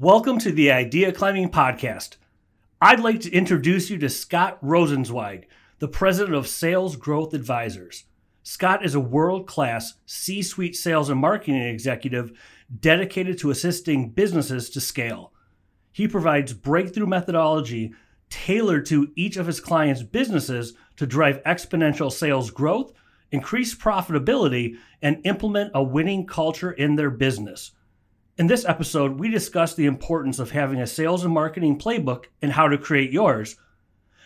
Welcome 0.00 0.40
to 0.40 0.50
the 0.50 0.72
Idea 0.72 1.12
Climbing 1.12 1.50
Podcast. 1.50 2.16
I'd 2.80 2.98
like 2.98 3.20
to 3.20 3.30
introduce 3.30 3.90
you 3.90 3.98
to 3.98 4.08
Scott 4.08 4.60
Rosenzweig, 4.60 5.44
the 5.78 5.86
president 5.86 6.34
of 6.34 6.48
Sales 6.48 6.96
Growth 6.96 7.32
Advisors. 7.32 8.02
Scott 8.42 8.84
is 8.84 8.96
a 8.96 9.00
world 9.00 9.46
class 9.46 9.94
C 10.04 10.42
suite 10.42 10.74
sales 10.74 11.10
and 11.10 11.20
marketing 11.20 11.62
executive 11.62 12.32
dedicated 12.80 13.38
to 13.38 13.52
assisting 13.52 14.10
businesses 14.10 14.68
to 14.70 14.80
scale. 14.80 15.32
He 15.92 16.08
provides 16.08 16.54
breakthrough 16.54 17.06
methodology 17.06 17.94
tailored 18.30 18.86
to 18.86 19.12
each 19.14 19.36
of 19.36 19.46
his 19.46 19.60
clients' 19.60 20.02
businesses 20.02 20.74
to 20.96 21.06
drive 21.06 21.40
exponential 21.44 22.10
sales 22.10 22.50
growth, 22.50 22.92
increase 23.30 23.76
profitability, 23.76 24.76
and 25.00 25.24
implement 25.24 25.70
a 25.72 25.84
winning 25.84 26.26
culture 26.26 26.72
in 26.72 26.96
their 26.96 27.10
business. 27.10 27.70
In 28.36 28.48
this 28.48 28.64
episode, 28.64 29.20
we 29.20 29.30
discuss 29.30 29.76
the 29.76 29.86
importance 29.86 30.40
of 30.40 30.50
having 30.50 30.80
a 30.80 30.88
sales 30.88 31.24
and 31.24 31.32
marketing 31.32 31.78
playbook 31.78 32.24
and 32.42 32.50
how 32.50 32.66
to 32.66 32.76
create 32.76 33.12
yours, 33.12 33.54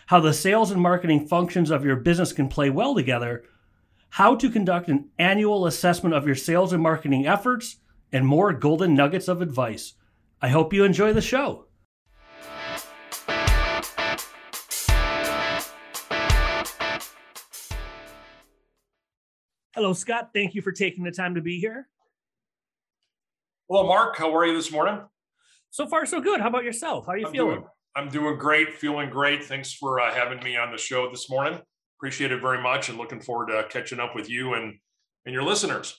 how 0.07 0.19
the 0.19 0.33
sales 0.33 0.71
and 0.71 0.81
marketing 0.81 1.27
functions 1.27 1.69
of 1.69 1.85
your 1.85 1.95
business 1.95 2.33
can 2.33 2.47
play 2.47 2.71
well 2.71 2.95
together, 2.95 3.43
how 4.09 4.33
to 4.35 4.49
conduct 4.49 4.89
an 4.89 5.09
annual 5.19 5.67
assessment 5.67 6.15
of 6.15 6.25
your 6.25 6.33
sales 6.33 6.73
and 6.73 6.81
marketing 6.81 7.27
efforts, 7.27 7.77
and 8.11 8.25
more 8.25 8.51
golden 8.51 8.95
nuggets 8.95 9.27
of 9.27 9.43
advice. 9.43 9.93
I 10.41 10.47
hope 10.47 10.73
you 10.73 10.83
enjoy 10.85 11.13
the 11.13 11.21
show. 11.21 11.67
Hello, 19.75 19.93
Scott. 19.93 20.31
Thank 20.33 20.55
you 20.55 20.63
for 20.63 20.71
taking 20.71 21.03
the 21.03 21.11
time 21.11 21.35
to 21.35 21.41
be 21.41 21.59
here. 21.59 21.87
Hello, 23.69 23.85
Mark. 23.85 24.17
How 24.17 24.35
are 24.35 24.47
you 24.47 24.55
this 24.55 24.71
morning? 24.71 24.99
So 25.69 25.85
far, 25.85 26.03
so 26.07 26.19
good. 26.19 26.41
How 26.41 26.47
about 26.47 26.63
yourself? 26.63 27.05
How 27.05 27.11
are 27.11 27.17
you 27.19 27.27
I'm 27.27 27.31
feeling? 27.31 27.55
Doing, 27.57 27.67
I'm 27.95 28.09
doing 28.09 28.39
great, 28.39 28.73
feeling 28.73 29.11
great. 29.11 29.43
Thanks 29.43 29.71
for 29.71 29.99
uh, 29.99 30.11
having 30.11 30.43
me 30.43 30.57
on 30.57 30.71
the 30.71 30.77
show 30.79 31.07
this 31.11 31.29
morning. 31.29 31.59
Appreciate 31.99 32.31
it 32.31 32.41
very 32.41 32.59
much, 32.63 32.89
and 32.89 32.97
looking 32.97 33.21
forward 33.21 33.49
to 33.49 33.67
catching 33.69 33.99
up 33.99 34.15
with 34.15 34.27
you 34.27 34.55
and 34.55 34.79
and 35.27 35.33
your 35.33 35.43
listeners. 35.43 35.95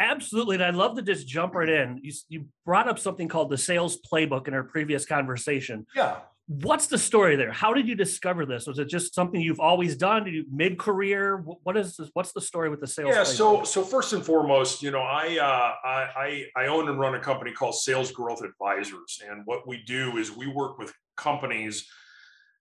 Absolutely. 0.00 0.56
And 0.56 0.64
I'd 0.64 0.74
love 0.74 0.96
to 0.96 1.02
just 1.02 1.28
jump 1.28 1.54
right 1.54 1.68
in. 1.68 2.00
You, 2.02 2.12
you 2.28 2.46
brought 2.64 2.88
up 2.88 2.98
something 2.98 3.28
called 3.28 3.50
the 3.50 3.58
sales 3.58 3.98
playbook 4.12 4.48
in 4.48 4.54
our 4.54 4.64
previous 4.64 5.06
conversation. 5.06 5.86
Yeah. 5.94 6.16
What's 6.48 6.86
the 6.86 6.96
story 6.96 7.36
there? 7.36 7.52
How 7.52 7.74
did 7.74 7.86
you 7.86 7.94
discover 7.94 8.46
this? 8.46 8.66
Was 8.66 8.78
it 8.78 8.88
just 8.88 9.14
something 9.14 9.38
you've 9.38 9.60
always 9.60 9.96
done? 9.96 10.24
Did 10.24 10.32
you 10.32 10.46
mid 10.50 10.78
career? 10.78 11.44
What 11.62 11.76
is 11.76 11.98
this? 11.98 12.08
What's 12.14 12.32
the 12.32 12.40
story 12.40 12.70
with 12.70 12.80
the 12.80 12.86
sales? 12.86 13.10
Yeah. 13.14 13.22
So 13.22 13.64
so 13.64 13.84
first 13.84 14.14
and 14.14 14.24
foremost, 14.24 14.82
you 14.82 14.90
know, 14.90 15.02
I, 15.02 15.36
uh, 15.36 15.86
I 15.86 16.46
I 16.56 16.62
I 16.64 16.66
own 16.68 16.88
and 16.88 16.98
run 16.98 17.14
a 17.14 17.20
company 17.20 17.52
called 17.52 17.74
Sales 17.74 18.10
Growth 18.10 18.42
Advisors, 18.42 19.20
and 19.28 19.42
what 19.44 19.68
we 19.68 19.82
do 19.86 20.16
is 20.16 20.34
we 20.34 20.46
work 20.46 20.78
with 20.78 20.90
companies 21.18 21.86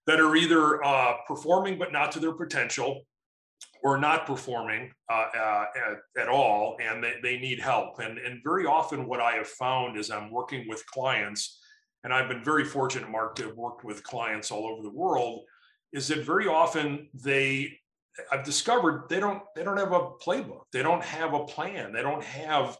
that 0.05 0.19
are 0.19 0.35
either 0.35 0.83
uh, 0.83 1.13
performing 1.25 1.79
but 1.79 1.93
not 1.93 2.11
to 2.11 2.19
their 2.19 2.33
potential, 2.33 3.03
or 3.83 3.97
not 3.97 4.25
performing 4.25 4.91
uh, 5.09 5.27
uh, 5.33 5.65
at, 6.17 6.23
at 6.23 6.27
all, 6.27 6.75
and 6.81 7.01
they, 7.01 7.13
they 7.23 7.37
need 7.37 7.61
help. 7.61 7.99
And 7.99 8.17
and 8.17 8.41
very 8.43 8.65
often, 8.65 9.07
what 9.07 9.21
I 9.21 9.35
have 9.35 9.47
found 9.47 9.97
is 9.97 10.11
I'm 10.11 10.29
working 10.29 10.67
with 10.67 10.85
clients 10.87 11.61
and 12.07 12.13
I've 12.13 12.29
been 12.29 12.41
very 12.41 12.63
fortunate, 12.63 13.09
Mark, 13.09 13.35
to 13.35 13.47
have 13.47 13.57
worked 13.57 13.83
with 13.83 14.01
clients 14.01 14.49
all 14.49 14.65
over 14.65 14.81
the 14.81 14.89
world, 14.89 15.41
is 15.91 16.07
that 16.07 16.25
very 16.25 16.47
often 16.47 17.09
they 17.13 17.77
I've 18.31 18.45
discovered 18.45 19.09
they 19.09 19.19
don't 19.19 19.43
they 19.57 19.63
don't 19.65 19.75
have 19.75 19.91
a 19.91 20.11
playbook, 20.11 20.61
they 20.71 20.81
don't 20.81 21.03
have 21.03 21.33
a 21.33 21.43
plan, 21.43 21.91
they 21.91 22.01
don't 22.01 22.23
have 22.23 22.77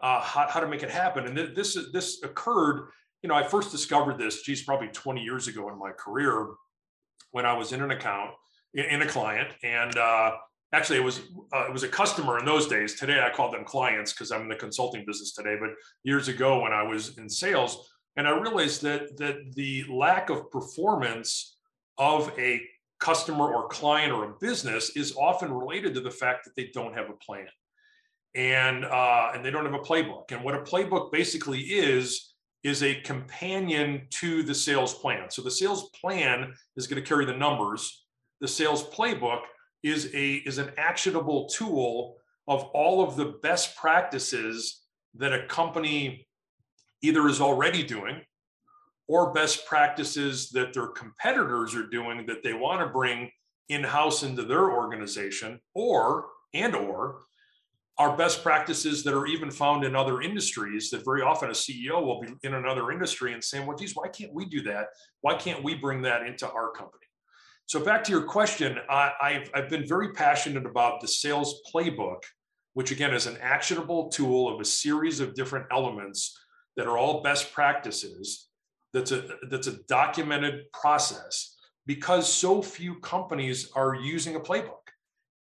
uh, 0.00 0.20
how, 0.20 0.46
how 0.48 0.60
to 0.60 0.68
make 0.68 0.84
it 0.84 0.90
happen. 0.90 1.26
And 1.26 1.56
this 1.56 1.74
is 1.74 1.90
this 1.90 2.22
occurred, 2.22 2.90
you 3.20 3.28
know, 3.28 3.34
I 3.34 3.42
first 3.42 3.72
discovered 3.72 4.16
this, 4.16 4.42
geez, 4.42 4.62
probably 4.62 4.88
20 4.92 5.22
years 5.22 5.48
ago 5.48 5.68
in 5.70 5.76
my 5.76 5.90
career 5.90 6.46
when 7.32 7.44
I 7.44 7.54
was 7.54 7.72
in 7.72 7.82
an 7.82 7.90
account 7.90 8.30
in, 8.74 8.84
in 8.84 9.02
a 9.02 9.08
client, 9.08 9.48
and 9.64 9.98
uh, 9.98 10.36
actually 10.72 11.00
it 11.00 11.04
was 11.04 11.18
uh, 11.52 11.64
it 11.66 11.72
was 11.72 11.82
a 11.82 11.88
customer 11.88 12.38
in 12.38 12.44
those 12.44 12.68
days. 12.68 12.94
Today 12.94 13.26
I 13.26 13.34
call 13.34 13.50
them 13.50 13.64
clients 13.64 14.12
because 14.12 14.30
I'm 14.30 14.42
in 14.42 14.48
the 14.48 14.54
consulting 14.54 15.04
business 15.04 15.32
today, 15.32 15.56
but 15.58 15.70
years 16.04 16.28
ago 16.28 16.60
when 16.60 16.72
I 16.72 16.84
was 16.84 17.18
in 17.18 17.28
sales 17.28 17.88
and 18.18 18.26
I 18.26 18.32
realized 18.32 18.82
that 18.82 19.16
that 19.16 19.54
the 19.54 19.84
lack 19.88 20.28
of 20.28 20.50
performance 20.50 21.56
of 21.96 22.30
a 22.36 22.60
customer 22.98 23.54
or 23.54 23.68
client 23.68 24.12
or 24.12 24.24
a 24.24 24.34
business 24.40 24.96
is 24.96 25.16
often 25.16 25.52
related 25.52 25.94
to 25.94 26.00
the 26.00 26.10
fact 26.10 26.44
that 26.44 26.56
they 26.56 26.70
don't 26.74 26.94
have 26.94 27.08
a 27.08 27.12
plan 27.14 27.46
and 28.34 28.84
uh, 28.84 29.30
and 29.34 29.44
they 29.44 29.50
don't 29.50 29.64
have 29.64 29.74
a 29.74 29.78
playbook. 29.78 30.32
And 30.32 30.42
what 30.42 30.54
a 30.54 30.60
playbook 30.60 31.12
basically 31.12 31.60
is 31.60 32.34
is 32.64 32.82
a 32.82 33.00
companion 33.02 34.08
to 34.10 34.42
the 34.42 34.54
sales 34.54 34.94
plan. 34.94 35.30
So 35.30 35.40
the 35.42 35.50
sales 35.50 35.90
plan 35.90 36.52
is 36.76 36.88
going 36.88 37.00
to 37.02 37.08
carry 37.08 37.24
the 37.24 37.36
numbers. 37.36 38.04
The 38.40 38.48
sales 38.48 38.82
playbook 38.82 39.42
is 39.84 40.10
a 40.12 40.34
is 40.44 40.58
an 40.58 40.72
actionable 40.76 41.48
tool 41.48 42.16
of 42.48 42.64
all 42.74 43.00
of 43.02 43.14
the 43.14 43.38
best 43.42 43.76
practices 43.76 44.82
that 45.14 45.32
a 45.32 45.46
company 45.46 46.27
either 47.02 47.28
is 47.28 47.40
already 47.40 47.82
doing 47.82 48.20
or 49.08 49.32
best 49.32 49.66
practices 49.66 50.50
that 50.50 50.74
their 50.74 50.88
competitors 50.88 51.74
are 51.74 51.86
doing 51.86 52.26
that 52.26 52.42
they 52.42 52.52
want 52.52 52.80
to 52.80 52.92
bring 52.92 53.30
in-house 53.68 54.22
into 54.22 54.42
their 54.42 54.70
organization 54.70 55.58
or 55.74 56.26
and 56.54 56.74
or 56.74 57.22
are 57.98 58.16
best 58.16 58.44
practices 58.44 59.02
that 59.02 59.12
are 59.12 59.26
even 59.26 59.50
found 59.50 59.84
in 59.84 59.96
other 59.96 60.20
industries 60.20 60.88
that 60.90 61.04
very 61.04 61.20
often 61.20 61.50
a 61.50 61.52
CEO 61.52 62.00
will 62.00 62.20
be 62.20 62.28
in 62.44 62.54
another 62.54 62.92
industry 62.92 63.32
and 63.32 63.42
saying, 63.42 63.66
well, 63.66 63.76
geez, 63.76 63.92
why 63.94 64.06
can't 64.06 64.32
we 64.32 64.44
do 64.44 64.62
that? 64.62 64.86
Why 65.20 65.34
can't 65.34 65.64
we 65.64 65.74
bring 65.74 66.02
that 66.02 66.22
into 66.22 66.48
our 66.48 66.70
company? 66.70 67.02
So 67.66 67.84
back 67.84 68.04
to 68.04 68.12
your 68.12 68.22
question, 68.22 68.78
I, 68.88 69.32
have 69.32 69.50
I've 69.52 69.68
been 69.68 69.86
very 69.86 70.12
passionate 70.12 70.64
about 70.64 71.00
the 71.00 71.08
sales 71.08 71.60
playbook, 71.74 72.22
which 72.74 72.92
again 72.92 73.12
is 73.12 73.26
an 73.26 73.36
actionable 73.42 74.08
tool 74.10 74.48
of 74.48 74.60
a 74.60 74.64
series 74.64 75.18
of 75.18 75.34
different 75.34 75.66
elements 75.72 76.38
that 76.78 76.86
are 76.86 76.96
all 76.96 77.22
best 77.22 77.52
practices 77.52 78.48
that's 78.94 79.12
a 79.12 79.24
that's 79.50 79.66
a 79.66 79.82
documented 79.88 80.72
process 80.72 81.56
because 81.86 82.32
so 82.32 82.62
few 82.62 83.00
companies 83.00 83.70
are 83.74 83.94
using 83.94 84.36
a 84.36 84.40
playbook. 84.40 84.86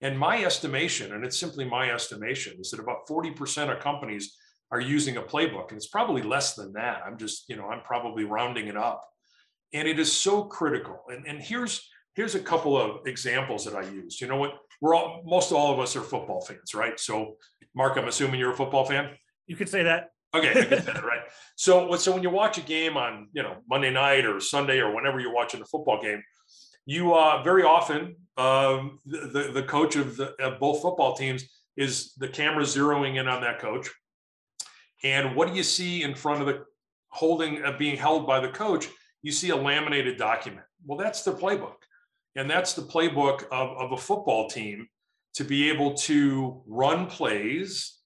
And 0.02 0.18
my 0.18 0.44
estimation 0.44 1.14
and 1.14 1.24
it's 1.24 1.40
simply 1.40 1.64
my 1.64 1.92
estimation 1.92 2.58
is 2.60 2.72
that 2.72 2.80
about 2.80 3.08
40% 3.08 3.72
of 3.74 3.80
companies 3.80 4.36
are 4.72 4.82
using 4.82 5.18
a 5.18 5.22
playbook 5.22 5.70
and 5.70 5.78
it's 5.78 5.88
probably 5.88 6.24
less 6.24 6.56
than 6.56 6.74
that. 6.74 7.02
I'm 7.06 7.18
just 7.18 7.48
you 7.48 7.56
know 7.56 7.68
i'm 7.68 7.82
probably 7.82 8.26
rounding 8.26 8.68
it 8.68 8.76
up. 8.76 9.08
And 9.74 9.88
it 9.88 10.00
is 10.00 10.12
so 10.12 10.44
critical. 10.44 11.04
And, 11.10 11.26
and 11.28 11.40
here's 11.40 11.88
here's 12.16 12.36
a 12.36 12.40
couple 12.40 12.76
of 12.76 13.06
examples 13.06 13.64
that 13.66 13.76
i 13.76 13.84
used. 13.84 14.20
You 14.22 14.28
know 14.28 14.38
what? 14.38 14.54
We're 14.82 14.96
all 14.96 15.22
most 15.24 15.52
all 15.52 15.72
of 15.72 15.80
us 15.80 15.96
are 15.96 16.02
football 16.02 16.42
fans 16.42 16.74
right? 16.74 17.00
So 17.00 17.38
mark 17.76 17.96
i'm 17.96 18.08
assuming 18.08 18.40
you're 18.40 18.54
a 18.54 18.58
football 18.58 18.86
fan? 18.86 19.12
You 19.46 19.56
could 19.56 19.70
say 19.70 19.84
that 19.84 20.10
Okay, 20.38 20.54
that, 20.64 21.04
right. 21.04 21.22
So, 21.56 21.96
so 21.96 22.12
when 22.12 22.24
you 22.24 22.30
watch 22.30 22.58
a 22.58 22.62
game 22.62 22.98
on, 22.98 23.30
you 23.34 23.44
know, 23.44 23.58
Monday 23.70 23.92
night 23.92 24.26
or 24.26 24.40
Sunday 24.40 24.80
or 24.80 24.94
whenever 24.94 25.20
you're 25.20 25.34
watching 25.34 25.62
a 25.62 25.66
football 25.66 26.02
game, 26.02 26.24
you 26.86 27.14
uh, 27.14 27.44
very 27.44 27.64
often 27.64 28.16
um, 28.38 29.00
the, 29.06 29.28
the, 29.28 29.52
the 29.54 29.64
coach 29.64 29.96
of, 29.96 30.18
the, 30.18 30.34
of 30.42 30.60
both 30.60 30.82
football 30.82 31.16
teams 31.16 31.44
is 31.76 32.14
the 32.16 32.28
camera 32.28 32.64
zeroing 32.64 33.20
in 33.20 33.28
on 33.28 33.42
that 33.42 33.60
coach, 33.60 33.90
and 35.04 35.36
what 35.36 35.48
do 35.48 35.54
you 35.54 35.64
see 35.64 36.04
in 36.04 36.16
front 36.16 36.42
of 36.42 36.48
the 36.48 36.64
holding 37.10 37.64
uh, 37.64 37.76
being 37.78 37.98
held 37.98 38.26
by 38.26 38.40
the 38.40 38.50
coach? 38.50 38.88
You 39.22 39.32
see 39.32 39.50
a 39.50 39.56
laminated 39.56 40.18
document. 40.18 40.66
Well, 40.86 40.98
that's 40.98 41.24
the 41.24 41.34
playbook, 41.34 41.76
and 42.36 42.50
that's 42.50 42.74
the 42.74 42.82
playbook 42.82 43.44
of, 43.52 43.78
of 43.78 43.92
a 43.92 43.98
football 43.98 44.50
team 44.50 44.88
to 45.36 45.44
be 45.44 45.70
able 45.70 45.94
to 45.94 46.64
run 46.66 47.06
plays 47.06 47.97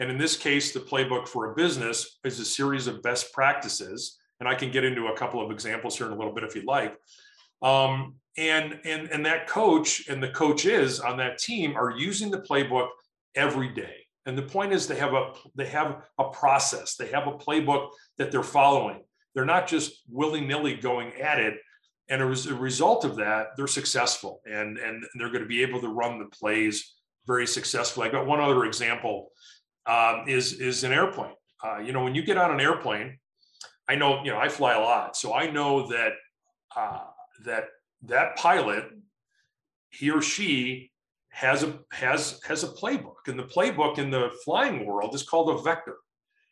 and 0.00 0.10
in 0.10 0.16
this 0.16 0.36
case, 0.36 0.72
the 0.72 0.80
playbook 0.80 1.28
for 1.28 1.52
a 1.52 1.54
business 1.54 2.18
is 2.24 2.40
a 2.40 2.44
series 2.44 2.86
of 2.86 3.02
best 3.02 3.32
practices. 3.32 4.18
And 4.40 4.48
I 4.48 4.54
can 4.54 4.70
get 4.70 4.82
into 4.82 5.08
a 5.08 5.16
couple 5.16 5.44
of 5.44 5.50
examples 5.50 5.98
here 5.98 6.06
in 6.06 6.12
a 6.12 6.16
little 6.16 6.32
bit 6.32 6.42
if 6.42 6.56
you'd 6.56 6.64
like. 6.64 6.96
Um, 7.60 8.14
and, 8.38 8.80
and, 8.86 9.10
and 9.10 9.26
that 9.26 9.46
coach 9.46 10.08
and 10.08 10.22
the 10.22 10.30
coaches 10.30 10.98
on 10.98 11.18
that 11.18 11.36
team 11.36 11.76
are 11.76 11.90
using 11.90 12.30
the 12.30 12.40
playbook 12.40 12.88
every 13.34 13.68
day. 13.68 13.96
And 14.24 14.38
the 14.38 14.42
point 14.42 14.72
is 14.72 14.86
they 14.86 14.96
have 14.96 15.12
a 15.12 15.32
they 15.54 15.66
have 15.66 16.02
a 16.18 16.24
process, 16.30 16.96
they 16.96 17.08
have 17.08 17.26
a 17.26 17.32
playbook 17.32 17.90
that 18.16 18.30
they're 18.30 18.42
following. 18.42 19.02
They're 19.34 19.44
not 19.44 19.68
just 19.68 20.02
willy-nilly 20.08 20.76
going 20.76 21.12
at 21.20 21.38
it. 21.38 21.54
And 22.08 22.22
as 22.22 22.46
a 22.46 22.54
result 22.54 23.04
of 23.04 23.16
that, 23.16 23.48
they're 23.56 23.66
successful 23.66 24.40
and, 24.44 24.78
and 24.78 25.04
they're 25.14 25.28
going 25.30 25.42
to 25.42 25.48
be 25.48 25.62
able 25.62 25.80
to 25.80 25.88
run 25.88 26.18
the 26.18 26.26
plays 26.26 26.94
very 27.26 27.46
successfully. 27.46 28.08
I 28.08 28.12
got 28.12 28.26
one 28.26 28.40
other 28.40 28.64
example 28.64 29.30
um, 29.86 30.24
is 30.28 30.54
is 30.54 30.84
an 30.84 30.92
airplane. 30.92 31.34
Uh, 31.62 31.78
you 31.78 31.92
know, 31.92 32.02
when 32.02 32.14
you 32.14 32.22
get 32.22 32.36
on 32.36 32.50
an 32.50 32.60
airplane, 32.60 33.18
I 33.88 33.94
know 33.94 34.22
you 34.24 34.30
know 34.30 34.38
I 34.38 34.48
fly 34.48 34.74
a 34.74 34.80
lot, 34.80 35.16
so 35.16 35.34
I 35.34 35.50
know 35.50 35.88
that 35.88 36.12
uh, 36.76 37.04
that 37.44 37.64
that 38.02 38.36
pilot, 38.36 38.84
he 39.90 40.10
or 40.10 40.22
she 40.22 40.90
has 41.30 41.62
a 41.62 41.78
has 41.92 42.40
has 42.44 42.64
a 42.64 42.68
playbook, 42.68 43.26
and 43.26 43.38
the 43.38 43.44
playbook 43.44 43.98
in 43.98 44.10
the 44.10 44.30
flying 44.44 44.86
world 44.86 45.14
is 45.14 45.22
called 45.22 45.50
a 45.50 45.62
vector. 45.62 45.96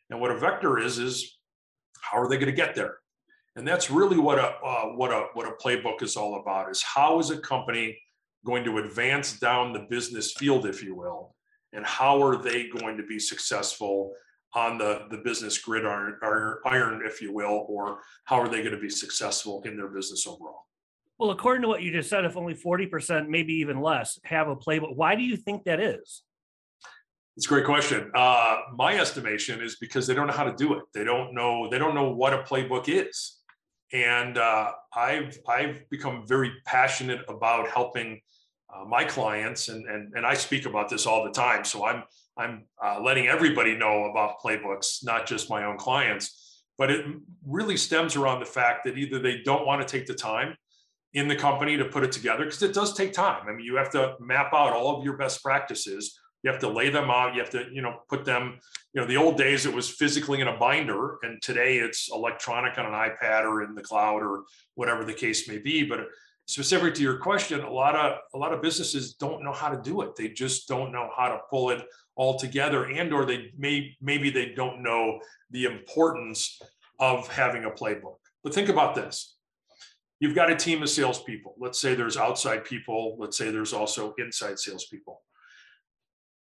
And 0.09 0.19
what 0.19 0.31
a 0.31 0.37
vector 0.37 0.79
is 0.79 0.97
is 0.97 1.37
how 2.01 2.19
are 2.19 2.27
they 2.27 2.37
going 2.37 2.47
to 2.47 2.51
get 2.51 2.75
there? 2.75 2.97
And 3.55 3.67
that's 3.67 3.91
really 3.91 4.17
what 4.17 4.39
a 4.39 4.55
uh, 4.63 4.85
what 4.95 5.11
a 5.11 5.27
what 5.33 5.47
a 5.47 5.51
playbook 5.63 6.01
is 6.01 6.15
all 6.15 6.39
about. 6.39 6.69
Is 6.69 6.81
how 6.81 7.19
is 7.19 7.29
a 7.29 7.37
company 7.37 7.99
going 8.45 8.63
to 8.63 8.77
advance 8.77 9.39
down 9.39 9.73
the 9.73 9.85
business 9.89 10.33
field, 10.33 10.65
if 10.65 10.81
you 10.81 10.95
will, 10.95 11.35
and 11.73 11.85
how 11.85 12.21
are 12.21 12.41
they 12.41 12.67
going 12.67 12.97
to 12.97 13.03
be 13.03 13.19
successful 13.19 14.13
on 14.53 14.77
the 14.77 15.05
the 15.11 15.17
business 15.17 15.57
grid 15.57 15.85
iron, 15.85 16.17
iron, 16.65 17.01
if 17.05 17.21
you 17.21 17.33
will, 17.33 17.65
or 17.67 17.99
how 18.25 18.39
are 18.39 18.47
they 18.47 18.61
going 18.61 18.73
to 18.73 18.81
be 18.81 18.89
successful 18.89 19.61
in 19.65 19.77
their 19.77 19.89
business 19.89 20.25
overall? 20.25 20.65
Well, 21.19 21.31
according 21.31 21.63
to 21.63 21.67
what 21.67 21.81
you 21.81 21.91
just 21.91 22.09
said, 22.09 22.23
if 22.23 22.37
only 22.37 22.55
40%, 22.55 23.27
maybe 23.27 23.53
even 23.55 23.81
less, 23.81 24.17
have 24.23 24.47
a 24.47 24.55
playbook, 24.55 24.95
why 24.95 25.15
do 25.15 25.21
you 25.21 25.35
think 25.35 25.65
that 25.65 25.81
is? 25.81 26.23
It's 27.35 27.45
a 27.45 27.49
great 27.49 27.65
question. 27.65 28.09
Uh, 28.15 28.57
my 28.75 28.97
estimation 28.97 29.61
is 29.61 29.75
because 29.75 30.07
they 30.07 30.13
don't 30.13 30.27
know 30.27 30.33
how 30.33 30.45
to 30.45 30.55
do 30.55 30.75
it. 30.75 30.83
They 30.93 31.03
don't 31.03 31.33
know. 31.33 31.69
They 31.69 31.77
don't 31.77 31.93
know 31.93 32.09
what 32.09 32.33
a 32.33 32.39
playbook 32.39 32.85
is, 32.87 33.37
and 33.93 34.37
uh, 34.37 34.71
I've 34.95 35.37
I've 35.47 35.89
become 35.89 36.25
very 36.27 36.51
passionate 36.65 37.21
about 37.29 37.69
helping 37.69 38.19
uh, 38.73 38.85
my 38.85 39.03
clients, 39.03 39.69
and 39.69 39.85
and 39.87 40.13
and 40.13 40.25
I 40.25 40.33
speak 40.33 40.65
about 40.65 40.89
this 40.89 41.05
all 41.05 41.23
the 41.23 41.31
time. 41.31 41.63
So 41.65 41.85
I'm 41.85 42.03
I'm 42.37 42.65
uh, 42.83 43.01
letting 43.01 43.27
everybody 43.27 43.75
know 43.75 44.05
about 44.05 44.39
playbooks, 44.39 45.03
not 45.03 45.25
just 45.25 45.49
my 45.49 45.65
own 45.65 45.77
clients. 45.77 46.63
But 46.77 46.91
it 46.91 47.05
really 47.45 47.75
stems 47.75 48.15
around 48.15 48.39
the 48.39 48.45
fact 48.45 48.85
that 48.85 48.97
either 48.97 49.19
they 49.19 49.41
don't 49.43 49.65
want 49.65 49.85
to 49.85 49.87
take 49.87 50.07
the 50.07 50.13
time 50.13 50.55
in 51.13 51.27
the 51.27 51.35
company 51.35 51.75
to 51.75 51.85
put 51.85 52.03
it 52.03 52.11
together 52.11 52.45
because 52.45 52.61
it 52.61 52.73
does 52.73 52.93
take 52.93 53.11
time. 53.13 53.45
I 53.47 53.51
mean, 53.51 53.65
you 53.65 53.75
have 53.75 53.89
to 53.91 54.15
map 54.19 54.53
out 54.53 54.73
all 54.73 54.97
of 54.97 55.03
your 55.03 55.17
best 55.17 55.43
practices. 55.43 56.17
You 56.43 56.51
have 56.51 56.61
to 56.61 56.69
lay 56.69 56.89
them 56.89 57.09
out. 57.09 57.33
You 57.33 57.41
have 57.41 57.49
to, 57.49 57.65
you 57.71 57.81
know, 57.81 57.99
put 58.07 58.23
them, 58.23 58.59
you 58.93 59.01
know, 59.01 59.07
the 59.07 59.17
old 59.17 59.37
days 59.37 59.65
it 59.65 59.73
was 59.73 59.89
physically 59.89 60.39
in 60.39 60.47
a 60.47 60.57
binder 60.57 61.17
and 61.23 61.41
today 61.41 61.79
it's 61.79 62.09
electronic 62.13 62.77
on 62.77 62.85
an 62.85 62.93
iPad 62.93 63.43
or 63.43 63.63
in 63.63 63.75
the 63.75 63.81
cloud 63.81 64.21
or 64.21 64.43
whatever 64.75 65.03
the 65.03 65.13
case 65.13 65.49
may 65.49 65.57
be. 65.57 65.83
But 65.83 66.07
specific 66.49 66.95
to 66.95 67.01
your 67.01 67.17
question, 67.17 67.61
a 67.61 67.71
lot 67.71 67.95
of 67.95 68.17
a 68.33 68.37
lot 68.37 68.53
of 68.53 68.61
businesses 68.61 69.13
don't 69.13 69.43
know 69.43 69.53
how 69.53 69.69
to 69.69 69.81
do 69.81 70.01
it. 70.01 70.15
They 70.15 70.29
just 70.29 70.67
don't 70.67 70.91
know 70.91 71.09
how 71.15 71.29
to 71.29 71.39
pull 71.49 71.69
it 71.69 71.85
all 72.15 72.37
together 72.37 72.85
and 72.85 73.13
or 73.13 73.25
they 73.25 73.51
may 73.57 73.95
maybe 74.01 74.29
they 74.29 74.53
don't 74.53 74.81
know 74.81 75.19
the 75.51 75.65
importance 75.65 76.61
of 76.99 77.27
having 77.27 77.65
a 77.65 77.69
playbook. 77.69 78.17
But 78.43 78.53
think 78.53 78.69
about 78.69 78.95
this 78.95 79.37
you've 80.19 80.35
got 80.35 80.51
a 80.51 80.55
team 80.55 80.83
of 80.83 80.89
salespeople. 80.89 81.55
Let's 81.57 81.79
say 81.79 81.95
there's 81.95 82.17
outside 82.17 82.65
people. 82.65 83.15
Let's 83.17 83.37
say 83.37 83.51
there's 83.51 83.73
also 83.73 84.13
inside 84.17 84.59
salespeople. 84.59 85.21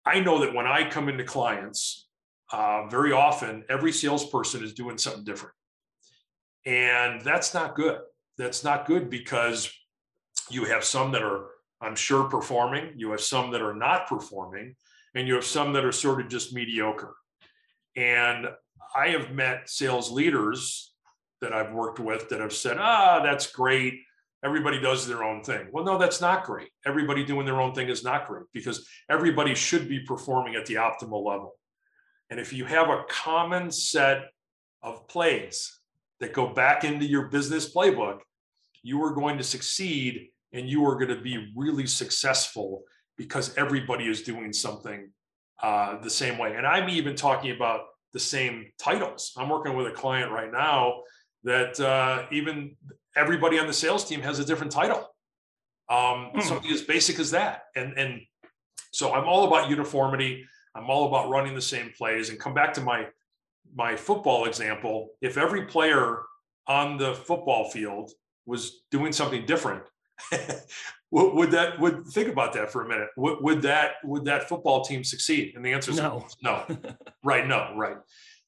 I 0.05 0.21
know 0.21 0.41
that 0.41 0.55
when 0.55 0.67
I 0.67 0.89
come 0.89 1.09
into 1.09 1.25
clients, 1.25 2.09
uh, 2.53 2.87
very 2.89 3.13
often 3.13 3.65
every 3.69 3.93
salesperson 3.93 4.63
is 4.63 4.75
doing 4.75 4.99
something 4.99 5.25
different. 5.25 5.55
And 6.67 7.23
that's 7.23 7.55
not 7.55 7.75
good. 7.75 7.99
That's 8.37 8.63
not 8.63 8.87
good 8.87 9.09
because 9.09 9.73
you 10.51 10.65
have 10.65 10.85
some 10.85 11.13
that 11.13 11.23
are, 11.23 11.47
I'm 11.81 11.97
sure, 11.97 12.25
performing, 12.25 12.93
you 12.97 13.11
have 13.11 13.21
some 13.21 13.51
that 13.53 13.63
are 13.63 13.75
not 13.75 14.07
performing, 14.07 14.75
and 15.15 15.27
you 15.27 15.35
have 15.35 15.45
some 15.45 15.73
that 15.75 15.85
are 15.85 15.93
sort 15.93 16.21
of 16.21 16.29
just 16.29 16.55
mediocre. 16.55 17.15
And 17.97 18.49
I 18.95 19.09
have 19.09 19.33
met 19.33 19.69
sales 19.69 20.11
leaders 20.11 20.93
that 21.41 21.53
I've 21.53 21.73
worked 21.73 21.99
with 21.99 22.29
that 22.29 22.41
have 22.41 22.53
said, 22.53 22.79
ah, 22.79 23.21
that's 23.23 23.51
great. 23.51 24.01
Everybody 24.45 24.81
does 24.81 25.07
their 25.07 25.23
own 25.23 25.43
thing. 25.43 25.69
Well, 25.73 25.85
no, 25.85 25.99
that's 25.99 26.21
not 26.21 26.45
great. 26.45 26.71
Everybody 26.85 27.25
doing 27.25 27.47
their 27.47 27.61
own 27.61 27.75
thing 27.75 27.89
is 27.89 28.03
not 28.03 28.27
great 28.27 28.47
because 28.53 28.89
everybody 29.09 29.55
should 29.55 29.89
be 29.89 30.01
performing 30.01 30.57
at 30.57 30.67
the 30.67 30.75
optimal 30.75 31.25
level. 31.25 31.55
And 32.31 32.41
if 32.41 32.53
you 32.53 32.65
have 32.65 32.89
a 32.89 33.05
common 33.09 33.71
set 33.71 34.23
of 34.83 35.07
plays 35.07 35.79
that 36.21 36.33
go 36.33 36.49
back 36.49 36.83
into 36.85 37.05
your 37.05 37.29
business 37.29 37.73
playbook, 37.73 38.21
you 38.83 39.03
are 39.05 39.13
going 39.13 39.39
to 39.39 39.45
succeed 39.45 40.29
and 40.53 40.69
you 40.69 40.85
are 40.87 40.95
going 40.95 41.17
to 41.17 41.21
be 41.21 41.53
really 41.57 41.87
successful 41.87 42.83
because 43.17 43.57
everybody 43.57 44.09
is 44.09 44.23
doing 44.23 44.53
something 44.53 45.11
uh, 45.63 46.01
the 46.01 46.11
same 46.11 46.39
way. 46.39 46.57
And 46.57 46.67
I'm 46.67 46.89
even 46.89 47.15
talking 47.15 47.53
about 47.53 47.83
the 48.13 48.21
same 48.21 48.67
titles. 48.79 49.33
I'm 49.37 49.49
working 49.49 49.77
with 49.77 49.87
a 49.87 49.93
client 49.93 50.31
right 50.31 50.53
now 50.53 51.03
that 51.45 51.79
uh, 51.81 52.27
even 52.31 52.77
everybody 53.17 53.59
on 53.59 53.67
the 53.67 53.73
sales 53.73 54.05
team 54.05 54.21
has 54.23 54.39
a 54.39 54.45
different 54.45 54.73
title. 54.73 55.09
Um, 55.89 56.31
hmm. 56.35 56.41
Something 56.41 56.71
as 56.71 56.83
basic 56.83 57.19
as 57.19 57.31
that. 57.33 57.65
And 57.77 57.99
and 57.99 58.21
so 58.93 59.15
I'm 59.15 59.29
all 59.29 59.47
about 59.47 59.71
uniformity. 59.71 60.45
I'm 60.75 60.89
all 60.91 61.07
about 61.07 61.29
running 61.29 61.55
the 61.55 61.63
same 61.63 61.93
plays. 61.97 62.31
And 62.31 62.39
come 62.39 62.55
back 62.55 62.75
to 62.75 62.81
my 62.81 63.07
my 63.75 63.97
football 63.97 64.45
example. 64.45 65.11
If 65.21 65.37
every 65.37 65.67
player 65.67 66.23
on 66.67 66.99
the 66.99 67.15
football 67.15 67.71
field 67.71 68.13
was 68.47 68.83
doing 68.91 69.13
something 69.13 69.47
different, 69.47 69.83
would 71.11 71.51
that 71.51 71.79
would 71.79 72.07
think 72.07 72.29
about 72.29 72.53
that 72.55 72.71
for 72.71 72.85
a 72.85 72.89
minute? 72.89 73.09
Would, 73.17 73.39
would 73.41 73.63
that 73.63 73.93
would 74.05 74.25
that 74.25 74.49
football 74.49 74.83
team 74.83 75.05
succeed? 75.05 75.55
And 75.55 75.65
the 75.65 75.73
answer 75.73 75.91
is 75.91 75.99
no. 75.99 76.27
No. 76.43 76.65
right. 77.25 77.47
No. 77.47 77.75
Right. 77.77 77.97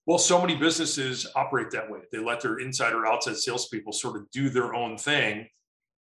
Well, 0.06 0.18
so 0.18 0.40
many 0.40 0.56
businesses 0.56 1.26
operate 1.34 1.70
that 1.70 1.90
way. 1.90 2.00
They 2.12 2.18
let 2.18 2.40
their 2.40 2.58
inside 2.58 2.92
or 2.92 3.06
outside 3.06 3.36
salespeople 3.36 3.92
sort 3.92 4.16
of 4.16 4.30
do 4.30 4.50
their 4.50 4.74
own 4.74 4.98
thing, 4.98 5.48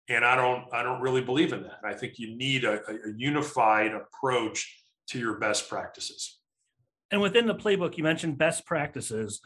and 0.09 0.25
I 0.25 0.35
don't. 0.35 0.65
I 0.73 0.83
don't 0.83 1.01
really 1.01 1.21
believe 1.21 1.53
in 1.53 1.63
that. 1.63 1.79
I 1.83 1.93
think 1.93 2.17
you 2.17 2.35
need 2.35 2.63
a, 2.63 2.81
a 2.89 3.13
unified 3.15 3.93
approach 3.93 4.83
to 5.09 5.19
your 5.19 5.37
best 5.37 5.69
practices. 5.69 6.39
And 7.11 7.21
within 7.21 7.45
the 7.45 7.55
playbook, 7.55 7.97
you 7.97 8.03
mentioned 8.03 8.37
best 8.37 8.65
practices. 8.65 9.41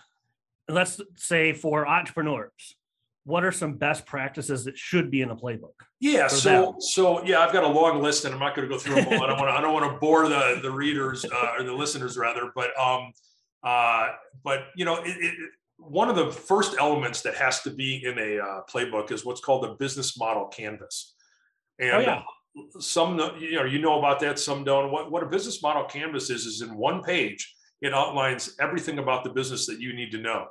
Let's 0.69 1.01
say 1.15 1.53
for 1.53 1.87
entrepreneurs, 1.87 2.75
what 3.25 3.43
are 3.43 3.51
some 3.51 3.73
best 3.73 4.05
practices 4.05 4.65
that 4.65 4.77
should 4.77 5.09
be 5.09 5.21
in 5.21 5.29
the 5.29 5.35
playbook? 5.35 5.73
Yeah, 5.99 6.27
so 6.27 6.75
so 6.79 7.25
yeah, 7.25 7.39
I've 7.39 7.51
got 7.51 7.63
a 7.63 7.67
long 7.67 8.01
list, 8.01 8.23
and 8.25 8.33
I'm 8.33 8.39
not 8.39 8.55
going 8.55 8.69
to 8.69 8.73
go 8.73 8.79
through 8.79 8.95
them 8.95 9.07
all. 9.07 9.23
I 9.23 9.27
don't 9.27 9.39
want 9.39 9.49
to. 9.49 9.57
I 9.57 9.61
don't 9.61 9.73
want 9.73 9.91
to 9.91 9.99
bore 9.99 10.29
the 10.29 10.59
the 10.61 10.71
readers 10.71 11.25
uh, 11.25 11.53
or 11.57 11.63
the 11.63 11.73
listeners 11.73 12.17
rather, 12.17 12.51
but 12.55 12.77
um, 12.79 13.11
uh, 13.63 14.09
but 14.43 14.67
you 14.75 14.85
know, 14.85 14.97
it, 14.97 15.17
it, 15.19 15.33
one 15.77 16.07
of 16.07 16.15
the 16.15 16.31
first 16.31 16.75
elements 16.79 17.21
that 17.23 17.35
has 17.35 17.61
to 17.63 17.71
be 17.71 18.05
in 18.05 18.17
a 18.19 18.39
uh, 18.39 18.61
playbook 18.71 19.11
is 19.11 19.25
what's 19.25 19.41
called 19.41 19.65
a 19.65 19.73
business 19.75 20.17
model 20.17 20.45
canvas. 20.45 21.15
And 21.79 21.91
oh, 21.91 21.99
yeah. 21.99 22.21
some, 22.79 23.17
you 23.39 23.55
know, 23.55 23.65
you 23.65 23.79
know 23.79 23.97
about 23.99 24.19
that, 24.21 24.39
some 24.39 24.63
don't. 24.63 24.91
What, 24.91 25.11
what 25.11 25.23
a 25.23 25.25
business 25.25 25.61
model 25.61 25.83
canvas 25.83 26.29
is, 26.29 26.45
is 26.45 26.61
in 26.61 26.77
one 26.77 27.01
page, 27.01 27.53
it 27.81 27.93
outlines 27.93 28.55
everything 28.59 28.99
about 28.99 29.23
the 29.23 29.31
business 29.31 29.65
that 29.65 29.81
you 29.81 29.93
need 29.93 30.11
to 30.11 30.19
know 30.19 30.45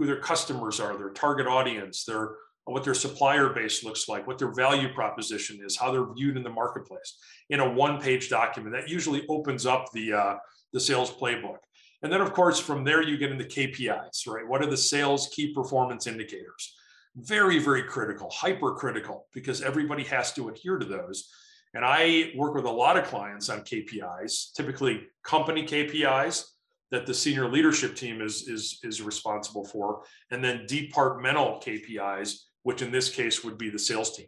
who 0.00 0.06
their 0.06 0.18
customers 0.18 0.80
are, 0.80 0.96
their 0.96 1.10
target 1.10 1.46
audience, 1.46 2.04
their 2.04 2.36
what 2.64 2.84
their 2.84 2.94
supplier 2.94 3.50
base 3.50 3.84
looks 3.84 4.08
like, 4.08 4.26
what 4.26 4.38
their 4.38 4.54
value 4.54 4.90
proposition 4.94 5.58
is, 5.62 5.76
how 5.76 5.90
they're 5.90 6.14
viewed 6.14 6.38
in 6.38 6.42
the 6.42 6.48
marketplace 6.48 7.18
in 7.50 7.60
a 7.60 7.70
one-page 7.70 8.30
document. 8.30 8.74
That 8.74 8.88
usually 8.88 9.26
opens 9.28 9.66
up 9.66 9.92
the 9.92 10.14
uh, 10.14 10.36
the 10.72 10.80
sales 10.80 11.10
playbook. 11.10 11.58
And 12.02 12.10
then, 12.10 12.22
of 12.22 12.32
course, 12.32 12.58
from 12.58 12.82
there, 12.82 13.02
you 13.02 13.18
get 13.18 13.30
into 13.30 13.44
KPIs, 13.44 14.26
right? 14.26 14.48
What 14.48 14.62
are 14.62 14.70
the 14.70 14.76
sales 14.76 15.28
key 15.34 15.52
performance 15.52 16.06
indicators? 16.06 16.74
Very, 17.14 17.58
very 17.58 17.82
critical, 17.82 18.30
hypercritical, 18.30 19.26
because 19.34 19.60
everybody 19.60 20.04
has 20.04 20.32
to 20.32 20.48
adhere 20.48 20.78
to 20.78 20.86
those. 20.86 21.28
And 21.74 21.84
I 21.84 22.32
work 22.36 22.54
with 22.54 22.64
a 22.64 22.70
lot 22.70 22.96
of 22.96 23.04
clients 23.04 23.50
on 23.50 23.60
KPIs, 23.60 24.54
typically 24.54 25.02
company 25.22 25.66
KPIs 25.66 26.46
that 26.90 27.06
the 27.06 27.14
senior 27.14 27.48
leadership 27.48 27.94
team 27.94 28.20
is, 28.20 28.48
is, 28.48 28.80
is 28.82 29.00
responsible 29.00 29.64
for, 29.64 30.02
and 30.30 30.42
then 30.42 30.66
departmental 30.66 31.60
KPIs, 31.64 32.40
which 32.62 32.82
in 32.82 32.90
this 32.90 33.08
case 33.08 33.44
would 33.44 33.58
be 33.58 33.70
the 33.70 33.78
sales 33.78 34.16
team. 34.16 34.26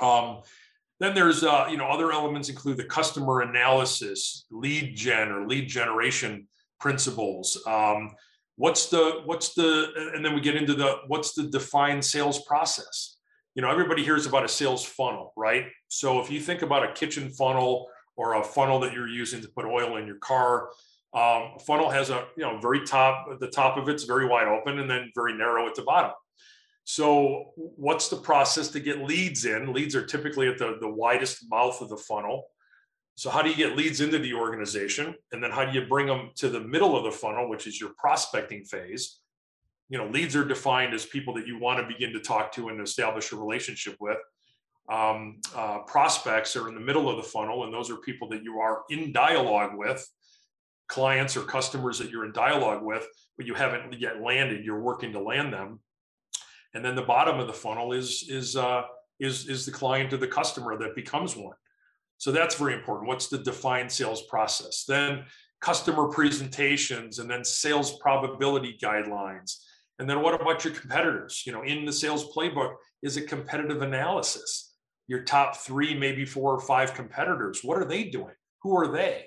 Um, 0.00 0.42
then 1.00 1.14
there's 1.14 1.42
uh, 1.42 1.66
you 1.70 1.76
know 1.76 1.86
other 1.88 2.12
elements 2.12 2.48
include 2.48 2.76
the 2.76 2.84
customer 2.84 3.40
analysis, 3.42 4.46
lead 4.50 4.96
gen 4.96 5.30
or 5.30 5.46
lead 5.46 5.68
generation 5.68 6.46
principles. 6.78 7.60
Um, 7.66 8.10
what's 8.56 8.86
the 8.86 9.22
what's 9.24 9.54
the 9.54 10.12
and 10.14 10.24
then 10.24 10.34
we 10.34 10.40
get 10.40 10.56
into 10.56 10.74
the 10.74 10.98
what's 11.08 11.34
the 11.34 11.44
defined 11.44 12.04
sales 12.04 12.44
process? 12.44 13.16
You 13.54 13.62
know 13.62 13.70
everybody 13.70 14.04
hears 14.04 14.26
about 14.26 14.44
a 14.44 14.48
sales 14.48 14.84
funnel 14.84 15.32
right? 15.36 15.66
So 15.88 16.20
if 16.20 16.30
you 16.30 16.40
think 16.40 16.62
about 16.62 16.88
a 16.88 16.92
kitchen 16.92 17.28
funnel 17.30 17.88
or 18.16 18.34
a 18.34 18.44
funnel 18.44 18.78
that 18.80 18.92
you're 18.92 19.08
using 19.08 19.42
to 19.42 19.48
put 19.48 19.64
oil 19.64 19.96
in 19.96 20.06
your 20.06 20.18
car 20.18 20.70
um, 21.14 21.52
a 21.56 21.58
funnel 21.60 21.90
has 21.90 22.10
a 22.10 22.26
you 22.36 22.42
know 22.42 22.58
very 22.58 22.84
top 22.84 23.38
the 23.40 23.48
top 23.48 23.76
of 23.76 23.88
it's 23.88 24.04
very 24.04 24.26
wide 24.26 24.48
open 24.48 24.78
and 24.78 24.90
then 24.90 25.10
very 25.14 25.36
narrow 25.36 25.66
at 25.66 25.74
the 25.74 25.82
bottom 25.82 26.10
so 26.84 27.52
what's 27.56 28.08
the 28.08 28.16
process 28.16 28.68
to 28.68 28.80
get 28.80 28.98
leads 28.98 29.44
in 29.44 29.72
leads 29.72 29.94
are 29.94 30.04
typically 30.04 30.48
at 30.48 30.58
the, 30.58 30.76
the 30.80 30.88
widest 30.88 31.48
mouth 31.50 31.80
of 31.80 31.88
the 31.88 31.96
funnel 31.96 32.44
so, 33.16 33.30
how 33.30 33.42
do 33.42 33.48
you 33.48 33.56
get 33.56 33.76
leads 33.76 34.00
into 34.00 34.18
the 34.18 34.34
organization? 34.34 35.14
And 35.30 35.42
then, 35.42 35.50
how 35.52 35.64
do 35.64 35.78
you 35.78 35.86
bring 35.86 36.06
them 36.06 36.30
to 36.36 36.48
the 36.48 36.60
middle 36.60 36.96
of 36.96 37.04
the 37.04 37.12
funnel, 37.12 37.48
which 37.48 37.66
is 37.66 37.80
your 37.80 37.90
prospecting 37.96 38.64
phase? 38.64 39.20
You 39.88 39.98
know, 39.98 40.08
leads 40.08 40.34
are 40.34 40.44
defined 40.44 40.94
as 40.94 41.06
people 41.06 41.34
that 41.34 41.46
you 41.46 41.58
want 41.58 41.78
to 41.78 41.86
begin 41.86 42.12
to 42.14 42.20
talk 42.20 42.50
to 42.52 42.68
and 42.68 42.80
establish 42.80 43.30
a 43.30 43.36
relationship 43.36 43.96
with. 44.00 44.18
Um, 44.88 45.40
uh, 45.54 45.78
prospects 45.86 46.56
are 46.56 46.68
in 46.68 46.74
the 46.74 46.80
middle 46.80 47.08
of 47.08 47.16
the 47.16 47.22
funnel, 47.22 47.64
and 47.64 47.72
those 47.72 47.90
are 47.90 47.96
people 47.96 48.28
that 48.30 48.42
you 48.42 48.58
are 48.58 48.82
in 48.90 49.12
dialogue 49.12 49.76
with. 49.76 50.04
Clients 50.88 51.36
or 51.36 51.42
customers 51.42 51.98
that 51.98 52.10
you're 52.10 52.24
in 52.24 52.32
dialogue 52.32 52.82
with, 52.82 53.06
but 53.36 53.46
you 53.46 53.54
haven't 53.54 53.98
yet 53.98 54.20
landed. 54.20 54.64
You're 54.64 54.80
working 54.80 55.12
to 55.12 55.20
land 55.20 55.52
them. 55.52 55.80
And 56.74 56.84
then 56.84 56.94
the 56.94 57.02
bottom 57.02 57.38
of 57.38 57.46
the 57.46 57.52
funnel 57.52 57.92
is 57.92 58.26
is 58.28 58.56
uh, 58.56 58.82
is 59.20 59.48
is 59.48 59.64
the 59.64 59.72
client 59.72 60.12
or 60.12 60.16
the 60.16 60.26
customer 60.26 60.76
that 60.78 60.94
becomes 60.94 61.36
one. 61.36 61.56
So 62.18 62.32
that's 62.32 62.54
very 62.56 62.74
important. 62.74 63.08
What's 63.08 63.28
the 63.28 63.38
defined 63.38 63.90
sales 63.90 64.22
process? 64.22 64.84
Then 64.86 65.24
customer 65.60 66.08
presentations, 66.08 67.18
and 67.18 67.30
then 67.30 67.44
sales 67.44 67.98
probability 67.98 68.76
guidelines. 68.82 69.58
And 69.98 70.10
then 70.10 70.22
what 70.22 70.40
about 70.40 70.64
your 70.64 70.74
competitors? 70.74 71.44
You 71.46 71.52
know, 71.52 71.62
in 71.62 71.84
the 71.84 71.92
sales 71.92 72.32
playbook 72.34 72.74
is 73.02 73.16
a 73.16 73.22
competitive 73.22 73.82
analysis. 73.82 74.74
Your 75.06 75.22
top 75.22 75.56
three, 75.56 75.96
maybe 75.96 76.24
four 76.24 76.52
or 76.52 76.60
five 76.60 76.94
competitors. 76.94 77.60
What 77.62 77.78
are 77.78 77.84
they 77.84 78.04
doing? 78.04 78.34
Who 78.62 78.76
are 78.76 78.90
they? 78.90 79.26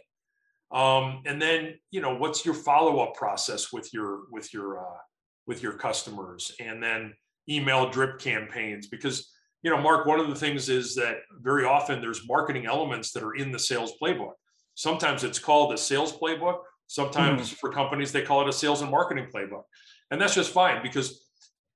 Um, 0.72 1.22
and 1.26 1.42
then 1.42 1.76
you 1.92 2.02
know 2.02 2.16
what's 2.16 2.46
your 2.46 2.54
follow-up 2.54 3.16
process 3.16 3.72
with 3.72 3.94
your 3.94 4.24
with 4.32 4.54
your 4.54 4.80
uh, 4.80 4.98
with 5.46 5.64
your 5.64 5.74
customers? 5.74 6.52
And 6.60 6.84
then 6.84 7.14
email 7.50 7.90
drip 7.90 8.20
campaigns 8.20 8.88
because 8.88 9.32
you 9.64 9.72
know 9.72 9.82
mark 9.82 10.06
one 10.06 10.20
of 10.20 10.28
the 10.28 10.36
things 10.36 10.68
is 10.70 10.96
that 10.96 11.18
very 11.40 11.66
often 11.66 12.02
there's 12.02 12.28
marketing 12.28 12.66
elements 12.66 13.12
that 13.14 13.24
are 13.24 13.36
in 13.36 13.52
the 13.52 13.60
sales 13.60 13.94
playbook. 14.02 14.34
Sometimes 14.76 15.24
it's 15.24 15.40
called 15.40 15.74
a 15.74 15.78
sales 15.78 16.12
playbook. 16.12 16.60
Sometimes 16.88 17.50
mm. 17.52 17.56
for 17.56 17.72
companies 17.72 18.12
they 18.12 18.22
call 18.22 18.42
it 18.42 18.50
a 18.50 18.54
sales 18.54 18.82
and 18.82 18.92
marketing 18.92 19.28
playbook. 19.34 19.64
And 20.12 20.20
that's 20.20 20.36
just 20.36 20.52
fine 20.54 20.82
because 20.84 21.26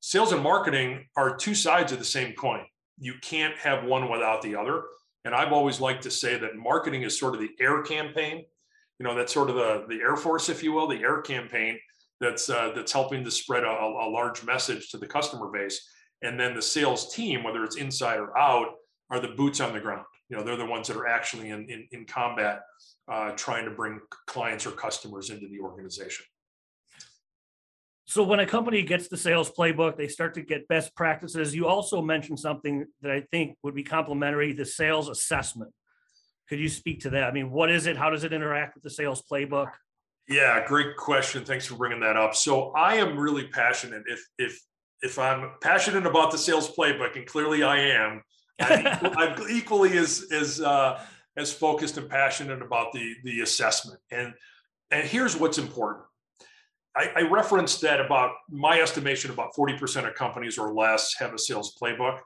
sales 0.01 0.33
and 0.33 0.43
marketing 0.43 1.05
are 1.15 1.36
two 1.36 1.55
sides 1.55 1.91
of 1.91 2.00
the 2.00 2.05
same 2.05 2.33
coin. 2.33 2.65
You 3.00 3.13
can't 3.21 3.57
have 3.57 3.86
one 3.86 4.10
without 4.10 4.41
the 4.41 4.55
other. 4.55 4.83
And 5.24 5.36
i've 5.36 5.53
always 5.53 5.79
liked 5.79 6.03
to 6.03 6.12
say 6.12 6.38
that 6.38 6.57
marketing 6.57 7.03
is 7.03 7.17
sort 7.17 7.36
of 7.36 7.39
the 7.39 7.51
air 7.60 7.83
campaign 7.83 8.43
you 9.01 9.08
know 9.08 9.15
that's 9.15 9.34
sort 9.34 9.50
of 9.50 9.55
the 9.55 9.84
the 9.89 10.00
air 10.00 10.15
force 10.15 10.48
if 10.48 10.62
you 10.62 10.74
will 10.74 10.88
the 10.88 11.01
air 11.01 11.22
campaign 11.22 11.75
that's 12.20 12.51
uh, 12.51 12.72
that's 12.75 12.91
helping 12.91 13.24
to 13.24 13.31
spread 13.31 13.63
a, 13.63 13.67
a 13.67 14.08
large 14.08 14.43
message 14.43 14.91
to 14.91 15.00
the 15.00 15.08
customer 15.08 15.50
base. 15.51 15.89
And 16.22 16.39
then 16.39 16.53
the 16.53 16.62
sales 16.62 17.12
team 17.12 17.43
whether 17.43 17.63
it's 17.63 17.77
inside 17.77 18.20
or 18.20 18.38
out 18.38 18.67
are 19.10 19.20
the 19.20 19.29
boots 19.29 19.60
on 19.60 19.74
the 19.74 19.79
ground. 19.79 20.05
You 20.29 20.38
know 20.38 20.43
they're 20.43 20.55
the 20.55 20.67
ones 20.67 20.88
that 20.88 20.98
are 20.98 21.08
actually 21.08 21.50
in 21.50 21.67
in, 21.67 21.88
in 21.91 22.05
combat 22.05 22.62
uh, 23.12 23.31
trying 23.31 23.65
to 23.65 23.72
bring 23.72 24.00
clients 24.27 24.67
or 24.67 24.72
customers 24.72 25.31
into 25.31 25.48
the 25.48 25.60
organization. 25.60 26.24
So 28.05 28.22
when 28.22 28.39
a 28.39 28.46
company 28.46 28.84
gets 28.84 29.08
the 29.08 29.17
sales 29.17 29.50
playbook 29.50 29.98
they 29.98 30.10
start 30.10 30.36
to 30.36 30.43
get 30.43 30.67
best 30.67 30.96
practices. 30.96 31.55
You 31.55 31.65
also 31.65 32.03
mentioned 32.03 32.39
something 32.39 32.86
that 33.01 33.12
i 33.12 33.22
think 33.31 33.58
would 33.63 33.74
be 33.74 33.84
complementary 33.84 34.53
the 34.53 34.65
sales 34.65 35.10
assessment 35.10 35.72
could 36.51 36.60
you 36.60 36.67
speak 36.67 37.00
to 37.00 37.10
that? 37.12 37.24
I 37.24 37.31
mean, 37.31 37.50
what 37.50 37.72
is 37.72 37.88
it? 37.88 37.96
How 37.96 38.10
does 38.10 38.25
it 38.25 38.34
interact 38.34 38.75
with 38.75 38.84
the 38.84 38.89
sales 38.89 39.24
playbook? 39.31 39.72
Yeah, 40.27 40.62
great 40.67 40.98
question. 40.98 41.46
Thanks 41.46 41.65
for 41.65 41.75
bringing 41.75 42.01
that 42.01 42.17
up. 42.17 42.36
So 42.36 42.72
I 42.72 42.96
am 42.96 43.17
really 43.17 43.48
passionate. 43.48 44.03
If 44.05 44.22
if 44.38 44.62
if 45.01 45.17
I'm 45.17 45.51
passionate 45.62 46.05
about 46.05 46.29
the 46.29 46.38
sales 46.38 46.70
playbook, 46.70 47.15
and 47.15 47.25
clearly 47.25 47.63
I 47.63 47.77
am, 47.77 48.22
I'm, 48.60 48.86
I'm 49.17 49.50
equally 49.50 49.98
as 49.98 50.25
as 50.34 50.60
uh, 50.60 51.01
as 51.38 51.53
focused 51.53 51.98
and 51.98 52.10
passionate 52.10 52.62
about 52.62 52.91
the 52.91 53.15
the 53.24 53.39
assessment. 53.39 54.01
And 54.12 54.34
and 54.91 55.08
here's 55.08 55.38
what's 55.38 55.58
important. 55.58 56.03
I, 56.98 57.12
I 57.15 57.22
referenced 57.22 57.79
that 57.84 58.01
about 58.01 58.31
my 58.50 58.81
estimation, 58.81 59.31
about 59.31 59.53
40% 59.58 60.05
of 60.05 60.15
companies 60.15 60.58
or 60.58 60.74
less 60.74 61.15
have 61.17 61.34
a 61.34 61.39
sales 61.39 61.77
playbook. 61.81 62.20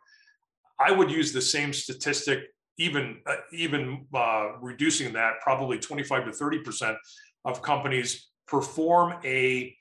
I 0.80 0.92
would 0.92 1.12
use 1.12 1.32
the 1.32 1.44
same 1.44 1.72
statistic 1.72 2.40
even 2.78 3.18
uh, 3.26 3.36
even 3.52 4.06
uh, 4.14 4.54
reducing 4.62 5.14
that, 5.14 5.34
probably 5.42 5.80
25 5.80 6.26
to 6.26 6.32
30 6.32 6.60
percent 6.60 6.98
of 7.46 7.62
companies 7.62 8.30
perform 8.48 9.16
a 9.24 9.76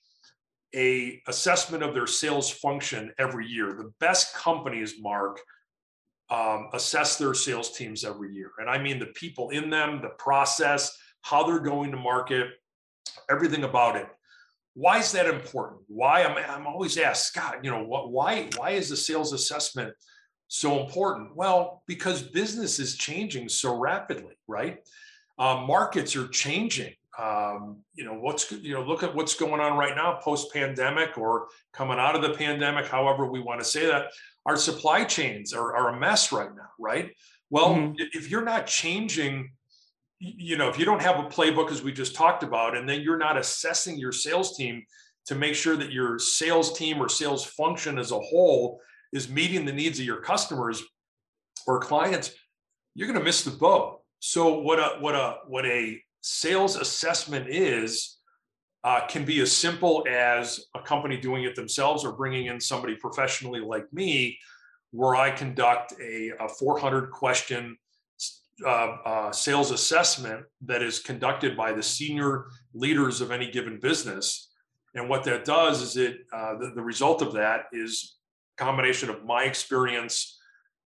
a 0.75 1.23
assessment 1.29 1.83
of 1.83 1.95
their 1.95 2.07
sales 2.07 2.51
function 2.51 3.13
every 3.19 3.47
year. 3.47 3.75
The 3.75 3.93
best 4.01 4.35
companies, 4.35 4.95
Mark, 5.01 5.41
um, 6.31 6.69
assess 6.73 7.17
their 7.17 7.35
sales 7.35 7.77
teams 7.77 8.05
every 8.05 8.33
year, 8.33 8.51
and 8.59 8.69
I 8.69 8.79
mean 8.79 8.99
the 8.99 9.07
people 9.07 9.51
in 9.51 9.71
them, 9.71 10.01
the 10.03 10.11
process, 10.19 10.97
how 11.23 11.45
they're 11.45 11.61
going 11.61 11.91
to 11.91 11.97
market, 11.97 12.49
everything 13.31 13.65
about 13.65 13.97
it. 13.97 14.07
Why 14.75 14.99
is 14.99 15.13
that 15.13 15.27
important? 15.27 15.83
Why 15.87 16.25
I'm, 16.25 16.37
I'm 16.51 16.67
always 16.67 16.99
asked, 16.99 17.29
Scott, 17.29 17.59
you 17.63 17.71
know, 17.71 17.85
what, 17.85 18.11
why 18.11 18.49
why 18.57 18.71
is 18.71 18.89
the 18.89 18.97
sales 18.97 19.33
assessment 19.33 19.95
so 20.49 20.85
important? 20.85 21.35
Well, 21.37 21.83
because 21.87 22.23
business 22.23 22.79
is 22.79 22.97
changing 22.97 23.49
so 23.49 23.77
rapidly, 23.77 24.35
right? 24.47 24.79
Um, 25.39 25.67
markets 25.67 26.15
are 26.17 26.29
changing. 26.29 26.95
Um, 27.17 27.79
you 27.95 28.05
know 28.05 28.15
what's 28.15 28.51
you 28.51 28.75
know 28.75 28.83
look 28.83 29.05
at 29.05 29.15
what's 29.15 29.35
going 29.35 29.61
on 29.61 29.79
right 29.79 29.95
now 29.95 30.19
post 30.21 30.53
pandemic 30.53 31.17
or 31.17 31.47
coming 31.73 31.99
out 31.99 32.17
of 32.17 32.23
the 32.23 32.31
pandemic 32.31 32.87
however 32.87 33.31
we 33.31 33.39
want 33.39 33.61
to 33.61 33.65
say 33.65 33.87
that 33.87 34.07
our 34.47 34.57
supply 34.57 35.05
chains 35.05 35.53
are, 35.53 35.77
are 35.77 35.91
a 35.91 36.01
mess 36.01 36.33
right 36.33 36.53
now 36.57 36.71
right 36.77 37.13
well 37.51 37.77
mm-hmm. 37.77 37.95
if 38.13 38.29
you're 38.33 38.43
not 38.43 38.67
changing 38.67 39.53
you 40.19 40.57
know 40.57 40.69
if 40.69 40.77
you 40.77 40.85
don't 40.85 41.03
have 41.03 41.21
a 41.21 41.29
playbook 41.29 41.71
as 41.71 41.85
we 41.85 41.93
just 41.93 42.17
talked 42.17 42.43
about 42.43 42.77
and 42.77 42.89
then 42.89 43.01
you're 43.01 43.17
not 43.17 43.39
assessing 43.39 43.97
your 43.97 44.11
sales 44.11 44.57
team 44.57 44.83
to 45.27 45.37
make 45.37 45.55
sure 45.55 45.77
that 45.77 45.93
your 45.93 46.19
sales 46.19 46.77
team 46.77 47.01
or 47.01 47.09
sales 47.09 47.45
function 47.45 47.97
as 47.97 48.11
a 48.11 48.19
whole 48.19 48.81
is 49.14 49.30
meeting 49.30 49.64
the 49.64 49.73
needs 49.73 49.99
of 49.99 50.04
your 50.04 50.21
customers 50.21 50.83
or 51.66 51.80
clients, 51.80 52.35
you're 52.94 53.09
going 53.09 53.18
to 53.18 53.25
miss 53.25 53.42
the 53.42 53.50
boat. 53.50 54.00
So 54.18 54.59
what 54.59 54.78
a 54.78 54.97
what 55.00 55.14
a 55.14 55.37
what 55.47 55.64
a 55.64 56.02
sales 56.21 56.76
assessment 56.76 57.49
is 57.49 58.18
uh, 58.83 59.06
can 59.06 59.25
be 59.25 59.40
as 59.40 59.52
simple 59.52 60.04
as 60.11 60.66
a 60.75 60.80
company 60.80 61.16
doing 61.16 61.44
it 61.44 61.54
themselves 61.54 62.04
or 62.04 62.12
bringing 62.12 62.47
in 62.47 62.61
somebody 62.61 62.97
professionally 62.97 63.61
like 63.61 63.90
me, 63.92 64.38
where 64.90 65.14
I 65.14 65.30
conduct 65.30 65.94
a, 66.00 66.33
a 66.40 66.49
400 66.49 67.11
question 67.11 67.76
uh, 68.64 68.68
uh, 68.68 69.33
sales 69.33 69.71
assessment 69.71 70.44
that 70.66 70.83
is 70.83 70.99
conducted 70.99 71.56
by 71.56 71.73
the 71.73 71.83
senior 71.83 72.47
leaders 72.75 73.21
of 73.21 73.30
any 73.30 73.50
given 73.50 73.80
business. 73.80 74.50
And 74.94 75.09
what 75.09 75.25
that 75.25 75.44
does 75.44 75.83
is 75.83 75.97
it 75.97 76.18
uh, 76.33 76.56
the, 76.59 76.73
the 76.75 76.83
result 76.83 77.21
of 77.21 77.33
that 77.33 77.64
is 77.73 78.16
combination 78.57 79.11
of 79.11 79.25
my 79.25 79.45
experience 79.45 80.39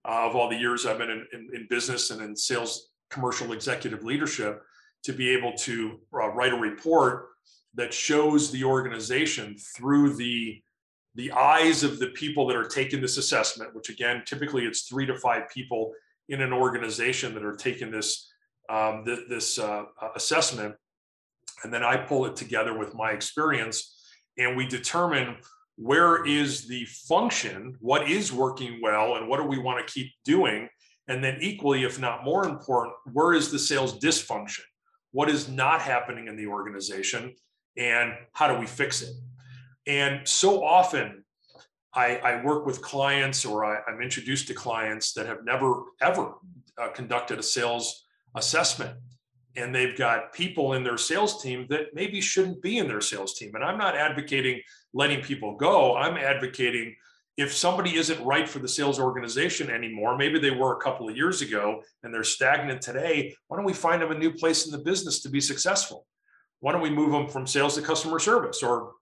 uh, 0.05 0.27
of 0.27 0.37
all 0.37 0.49
the 0.49 0.57
years 0.57 0.87
I've 0.87 0.99
been 0.99 1.11
in, 1.11 1.27
in, 1.33 1.49
in, 1.55 1.67
business 1.69 2.11
and 2.11 2.23
in 2.23 2.37
sales 2.37 2.91
commercial 3.11 3.53
executive 3.53 4.05
leadership 4.05 4.63
to 5.05 5.13
be 5.13 5.31
able 5.31 5.53
to 5.53 6.01
uh, 6.15 6.29
write 6.31 6.53
a 6.53 6.57
report 6.57 7.27
that 7.75 7.93
shows 7.93 8.51
the 8.51 8.65
organization 8.65 9.57
through 9.77 10.15
the 10.15 10.63
the 11.15 11.33
eyes 11.33 11.83
of 11.83 11.99
the 11.99 12.09
people 12.09 12.47
that 12.47 12.57
are 12.57 12.69
taking 12.69 13.01
this 13.01 13.19
assessment 13.19 13.75
which 13.75 13.91
again 13.91 14.23
typically 14.27 14.65
it's 14.65 14.83
three 14.83 15.07
to 15.07 15.17
five 15.19 15.49
people 15.51 15.93
in 16.29 16.41
an 16.43 16.53
organization 16.53 17.35
that 17.35 17.45
are 17.45 17.57
taking 17.57 17.91
this 17.91 18.31
um, 18.69 19.05
th- 19.05 19.29
this 19.29 19.59
uh, 19.59 19.85
assessment. 20.15 20.75
And 21.65 21.73
then 21.73 21.83
i 21.83 21.97
pull 21.97 22.27
it 22.27 22.37
together 22.37 22.77
with 22.77 22.95
my 22.95 23.11
experience 23.11 23.99
and 24.39 24.57
we 24.57 24.67
determine 24.67 25.37
where 25.79 26.27
is 26.27 26.67
the 26.67 26.85
function, 26.87 27.77
what 27.81 28.11
is 28.11 28.33
working 28.33 28.81
well, 28.83 29.15
and 29.15 29.29
what 29.29 29.39
do 29.39 29.45
we 29.45 29.59
want 29.59 29.87
to 29.87 29.93
keep 29.93 30.13
doing? 30.25 30.69
And 31.07 31.23
then, 31.23 31.39
equally, 31.41 31.85
if 31.85 32.01
not 32.01 32.25
more 32.25 32.47
important, 32.47 32.95
where 33.13 33.33
is 33.33 33.51
the 33.51 33.59
sales 33.59 33.99
dysfunction? 33.99 34.63
What 35.13 35.31
is 35.31 35.49
not 35.49 35.81
happening 35.81 36.27
in 36.27 36.37
the 36.37 36.49
organization? 36.49 37.33
And 37.77 38.13
how 38.33 38.53
do 38.53 38.59
we 38.59 38.67
fix 38.67 39.03
it? 39.03 39.15
And 39.87 40.27
so 40.27 40.65
often, 40.65 41.25
I, 41.95 42.17
I 42.17 42.45
work 42.45 42.67
with 42.67 42.83
clients 42.83 43.45
or 43.45 43.65
I, 43.65 43.79
am 43.89 44.03
introduced 44.03 44.49
to 44.49 44.55
clients 44.55 45.13
that 45.15 45.27
have 45.27 45.45
never, 45.45 45.85
ever 46.03 46.35
uh, 46.77 46.89
conducted 46.89 47.39
a 47.39 47.43
sales 47.43 48.05
assessment 48.35 48.99
and 49.59 49.75
they've 49.75 49.97
got 49.97 50.33
people 50.33 50.75
in 50.75 50.85
their 50.85 50.99
sales 50.99 51.43
team 51.43 51.67
that 51.69 51.95
maybe 51.95 52.21
shouldn't 52.21 52.63
be 52.63 52.79
in 52.79 52.89
their 52.89 53.01
sales 53.01 53.35
team. 53.35 53.55
And 53.55 53.65
I'm 53.65 53.79
not 53.79 53.97
advocating 53.97 54.61
letting 54.93 55.21
people 55.21 55.57
go. 55.57 55.97
I'm 55.97 56.17
advocating 56.17 56.95
if 57.37 57.55
somebody 57.55 57.95
isn't 57.95 58.25
right 58.25 58.49
for 58.49 58.59
the 58.59 58.67
sales 58.69 58.99
organization 58.99 59.71
anymore, 59.71 60.19
maybe 60.19 60.41
they 60.41 60.51
were 60.51 60.77
a 60.77 60.81
couple 60.81 61.09
of 61.09 61.17
years 61.17 61.41
ago 61.41 61.83
and 62.03 62.13
they're 62.13 62.25
stagnant 62.25 62.83
today, 62.83 63.33
why 63.47 63.57
don't 63.57 63.65
we 63.65 63.73
find 63.73 64.03
them 64.03 64.11
a 64.11 64.19
new 64.19 64.33
place 64.33 64.67
in 64.67 64.73
the 64.73 64.79
business 64.79 65.21
to 65.21 65.29
be 65.29 65.41
successful? 65.41 66.05
Why 66.59 66.73
don't 66.73 66.83
we 66.83 66.91
move 66.91 67.13
them 67.13 67.29
from 67.29 67.47
sales 67.47 67.77
to 67.77 67.83
customer 67.83 68.19
service 68.19 68.63
or 68.63 68.93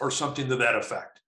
or 0.00 0.10
something 0.10 0.48
to 0.48 0.56
that 0.56 0.76
effect? 0.76 1.20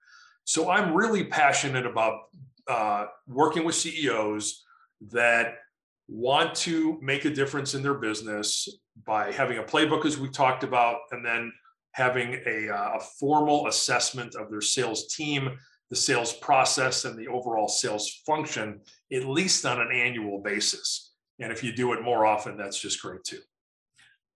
So 0.45 0.71
I'm 0.71 0.95
really 0.95 1.25
passionate 1.25 1.85
about 1.85 2.21
uh, 2.67 3.07
working 3.27 3.65
with 3.65 3.75
CEOs 3.75 4.65
that 5.13 5.59
want 6.09 6.55
to 6.55 6.99
make 7.03 7.25
a 7.25 7.31
difference 7.31 7.75
in 7.75 7.83
their 7.83 7.95
business 7.95 8.69
by 9.05 9.33
having 9.33 9.59
a 9.59 9.63
playbook, 9.63 10.05
as 10.05 10.19
we 10.19 10.29
talked 10.29 10.63
about, 10.63 10.99
and 11.11 11.25
then 11.25 11.53
having 11.93 12.41
a, 12.47 12.69
uh, 12.69 12.93
a 12.97 13.01
formal 13.19 13.67
assessment 13.67 14.35
of 14.35 14.51
their 14.51 14.61
sales 14.61 15.15
team, 15.15 15.59
the 15.91 15.97
sales 15.97 16.33
process, 16.33 17.05
and 17.05 17.19
the 17.19 17.27
overall 17.27 17.69
sales 17.69 18.23
function, 18.27 18.81
at 19.13 19.25
least 19.25 19.65
on 19.65 19.81
an 19.81 19.91
annual 19.93 20.41
basis. 20.43 21.15
And 21.39 21.53
if 21.53 21.63
you 21.63 21.73
do 21.73 21.93
it 21.93 22.03
more 22.03 22.25
often, 22.25 22.57
that's 22.57 22.81
just 22.81 23.03
great 23.03 23.25
too. 23.25 23.41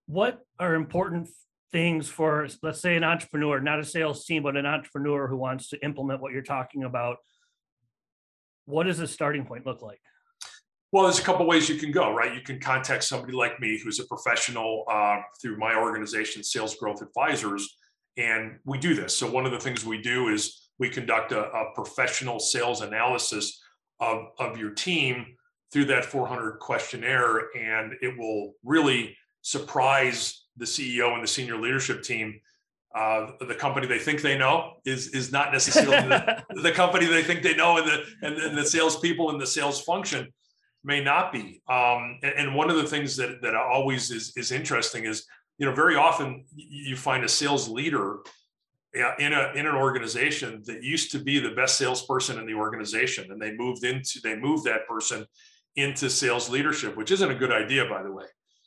What 0.07 0.41
are 0.59 0.75
important 0.75 1.29
things 1.71 2.09
for, 2.09 2.49
let's 2.63 2.81
say, 2.81 2.97
an 2.97 3.05
entrepreneur, 3.05 3.61
not 3.61 3.79
a 3.79 3.85
sales 3.85 4.25
team, 4.25 4.43
but 4.43 4.57
an 4.57 4.67
entrepreneur 4.67 5.29
who 5.29 5.37
wants 5.37 5.69
to 5.69 5.85
implement 5.85 6.21
what 6.21 6.33
you're 6.33 6.43
talking 6.43 6.85
about? 6.85 7.19
What 8.65 8.85
does 8.85 9.01
a 9.01 9.07
starting 9.07 9.47
point 9.47 9.67
look 9.67 9.83
like? 9.83 10.01
Well, 10.93 11.05
there's 11.05 11.21
a 11.21 11.23
couple 11.23 11.47
ways 11.47 11.69
you 11.69 11.77
can 11.77 11.93
go, 11.93 12.13
right? 12.13 12.35
You 12.35 12.41
can 12.41 12.59
contact 12.59 13.05
somebody 13.05 13.33
like 13.33 13.61
me 13.61 13.79
who's 13.79 14.01
a 14.01 14.07
professional 14.07 14.85
uh, 14.91 15.19
through 15.41 15.57
my 15.57 15.77
organization, 15.77 16.43
Sales 16.43 16.75
Growth 16.75 17.01
Advisors, 17.01 17.77
and 18.17 18.59
we 18.65 18.77
do 18.77 18.95
this. 18.95 19.17
So, 19.17 19.31
one 19.31 19.47
of 19.47 19.53
the 19.53 19.61
things 19.61 19.85
we 19.85 20.03
do 20.03 20.29
is 20.29 20.69
we 20.81 20.91
conduct 20.91 21.31
a, 21.31 21.45
a 21.45 21.73
professional 21.75 22.41
sales 22.41 22.81
analysis 22.81 23.63
of, 24.01 24.31
of 24.41 24.59
your 24.59 24.71
team 24.71 25.27
through 25.73 25.85
that 25.85 26.05
400 26.05 26.59
questionnaire, 26.59 27.55
and 27.57 27.95
it 28.03 28.19
will 28.19 28.55
really 28.65 29.17
surprise 29.43 30.47
the 30.57 30.65
CEO 30.65 31.15
and 31.15 31.23
the 31.23 31.29
senior 31.29 31.57
leadership 31.57 32.03
team. 32.03 32.41
Uh, 32.93 33.31
the 33.47 33.55
company 33.55 33.87
they 33.87 34.01
think 34.01 34.21
they 34.21 34.37
know 34.37 34.73
is 34.85 35.09
is 35.15 35.31
not 35.31 35.53
necessarily 35.53 36.09
the, 36.09 36.45
the, 36.63 36.73
company 36.73 37.07
they 37.07 37.23
think 37.23 37.45
they 37.45 37.55
know, 37.55 37.77
and 37.77 37.87
the 37.87 38.05
and, 38.23 38.37
and 38.39 38.59
the 38.59 38.65
salespeople 38.65 39.31
and 39.31 39.41
the 39.41 39.47
sales 39.47 39.81
function 39.83 40.27
may 40.85 41.03
not 41.03 41.33
be. 41.33 41.63
Um, 41.69 42.19
and, 42.23 42.33
and, 42.37 42.55
one 42.55 42.71
of 42.71 42.77
the 42.77 42.87
things 42.87 43.17
that 43.17 43.43
that 43.43 43.55
always 43.55 44.11
is 44.11 44.33
is 44.37 44.53
interesting 44.53 45.05
is 45.05 45.27
you 45.59 45.67
know 45.67 45.75
very 45.75 45.97
often 45.97 46.45
you 46.55 46.97
find 46.97 47.25
a 47.25 47.29
sales 47.29 47.69
leader 47.69 48.19
in 48.95 49.33
a 49.33 49.53
in 49.55 49.67
an 49.67 49.75
organization 49.75 50.63
that 50.67 50.83
used 50.83 51.13
to 51.13 51.19
be 51.19 51.39
the 51.39 51.51
best 51.51 51.77
salesperson 51.77 52.39
in 52.39 52.47
the 52.47 52.55
organization, 52.55 53.31
and 53.31 53.41
they 53.41 53.53
moved 53.53 53.85
into 53.85 54.21
they 54.23 54.37
moved 54.37 54.65
that 54.65 54.87
person 54.89 55.27
into 55.77 56.11
sales 56.11 56.51
leadership, 56.51 56.97
which 56.97 57.11
isn't 57.11 57.31
a 57.31 57.35
good 57.35 57.53
idea, 57.53 57.85
by 57.89 58.03
the 58.03 58.11
way. 58.11 58.25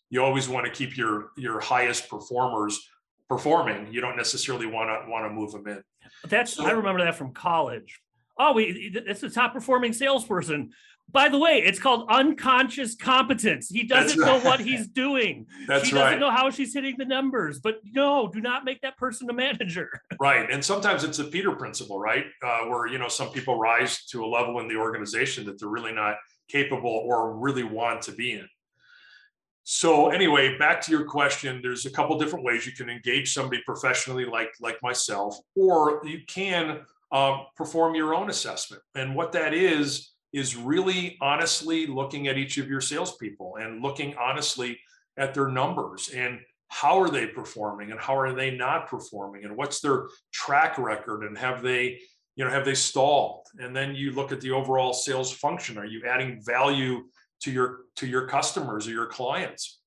You 0.10 0.24
always 0.24 0.48
want 0.48 0.66
to 0.66 0.72
keep 0.72 0.96
your 0.96 1.32
your 1.36 1.60
highest 1.60 2.10
performers 2.10 2.88
performing. 3.28 3.92
You 3.92 4.00
don't 4.00 4.16
necessarily 4.16 4.68
want 4.68 4.90
to 4.90 5.10
want 5.10 5.26
to 5.26 5.30
move 5.30 5.52
them 5.52 5.68
in. 5.68 5.84
That's 6.30 6.54
so, 6.54 6.66
I 6.66 6.72
remember 6.72 7.04
that 7.04 7.16
from 7.16 7.34
college. 7.34 8.00
Oh, 8.38 8.54
we 8.54 8.92
it's 8.96 9.22
the 9.22 9.30
top 9.30 9.54
performing 9.54 9.94
salesperson. 9.94 10.72
By 11.12 11.30
the 11.30 11.38
way, 11.38 11.62
it's 11.64 11.80
called 11.80 12.08
unconscious 12.10 12.96
competence. 12.96 13.70
He 13.70 13.84
doesn't 13.84 14.20
know 14.20 14.40
what 14.40 14.60
he's 14.60 14.88
doing. 14.88 15.46
That's 15.68 15.86
she 15.86 15.92
doesn't 15.92 16.14
right. 16.14 16.20
know 16.20 16.32
how 16.32 16.50
she's 16.50 16.74
hitting 16.74 16.96
the 16.98 17.06
numbers. 17.06 17.60
But 17.60 17.82
no, 17.84 18.28
do 18.28 18.42
not 18.42 18.66
make 18.66 18.82
that 18.82 18.98
person 18.98 19.30
a 19.30 19.34
manager. 19.34 19.90
Right, 20.20 20.50
and 20.50 20.64
sometimes 20.64 21.04
it's 21.04 21.20
a 21.20 21.26
Peter 21.26 21.52
principle, 21.52 22.00
right? 22.00 22.26
Uh, 22.42 22.60
where 22.68 22.88
you 22.88 22.98
know 22.98 23.10
some 23.10 23.30
people 23.30 23.60
rise 23.60 24.06
to 24.06 24.24
a 24.24 24.28
level 24.28 24.60
in 24.60 24.70
the 24.70 24.76
organization 24.76 25.46
that 25.46 25.60
they're 25.60 25.70
really 25.70 25.92
not 25.92 26.16
capable 26.48 27.04
or 27.06 27.36
really 27.36 27.64
want 27.64 28.04
to 28.04 28.14
be 28.14 28.32
in. 28.32 28.48
So 29.64 30.10
anyway, 30.10 30.58
back 30.58 30.82
to 30.82 30.92
your 30.92 31.06
question, 31.06 31.60
there's 31.62 31.86
a 31.86 31.92
couple 31.92 32.18
different 32.18 32.46
ways 32.46 32.66
you 32.66 32.74
can 32.74 32.90
engage 32.90 33.34
somebody 33.34 33.62
professionally, 33.66 34.26
like 34.26 34.54
like 34.62 34.78
myself, 34.82 35.38
or 35.56 36.02
you 36.06 36.22
can 36.28 36.82
um, 37.12 37.46
perform 37.56 37.96
your 37.96 38.16
own 38.16 38.30
assessment. 38.30 38.82
And 38.96 39.16
what 39.16 39.32
that 39.34 39.54
is 39.54 40.13
is 40.34 40.56
really 40.56 41.18
honestly 41.22 41.86
looking 41.86 42.28
at 42.28 42.38
each 42.38 42.58
of 42.58 42.68
your 42.68 42.82
salespeople 42.82 43.58
and 43.60 43.82
looking 43.82 44.16
honestly 44.18 44.80
at 45.18 45.34
their 45.34 45.48
numbers 45.48 46.10
and 46.10 46.40
how 46.70 47.00
are 47.00 47.10
they 47.10 47.28
performing 47.28 47.92
and 47.92 48.00
how 48.00 48.18
are 48.18 48.34
they 48.34 48.50
not 48.50 48.88
performing 48.88 49.46
and 49.46 49.56
what's 49.56 49.80
their 49.80 50.08
track 50.32 50.78
record 50.80 51.24
and 51.24 51.38
have 51.38 51.62
they 51.62 52.00
you 52.36 52.44
know 52.44 52.50
have 52.50 52.66
they 52.66 52.74
stalled? 52.74 53.46
And 53.60 53.76
then 53.76 53.94
you 53.94 54.12
look 54.12 54.32
at 54.32 54.42
the 54.42 54.52
overall 54.52 54.92
sales 54.92 55.32
function. 55.32 55.78
Are 55.78 55.86
you 55.86 56.02
adding 56.08 56.42
value 56.44 57.04
to 57.42 57.52
your 57.52 57.82
to 57.98 58.08
your 58.08 58.28
customers 58.28 58.88
or 58.88 58.92
your 58.92 59.06
clients? 59.06 59.80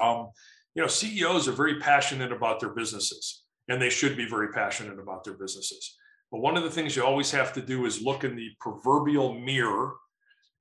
Um, 0.00 0.28
you 0.74 0.82
know 0.82 0.88
ceos 0.88 1.48
are 1.48 1.52
very 1.52 1.80
passionate 1.80 2.32
about 2.32 2.60
their 2.60 2.70
businesses 2.70 3.42
and 3.68 3.80
they 3.80 3.90
should 3.90 4.16
be 4.16 4.26
very 4.28 4.48
passionate 4.52 4.98
about 4.98 5.24
their 5.24 5.34
businesses 5.34 5.96
but 6.32 6.40
one 6.40 6.56
of 6.56 6.64
the 6.64 6.70
things 6.70 6.96
you 6.96 7.04
always 7.04 7.30
have 7.30 7.52
to 7.52 7.60
do 7.60 7.84
is 7.84 8.02
look 8.02 8.24
in 8.24 8.34
the 8.34 8.48
proverbial 8.58 9.38
mirror. 9.38 9.92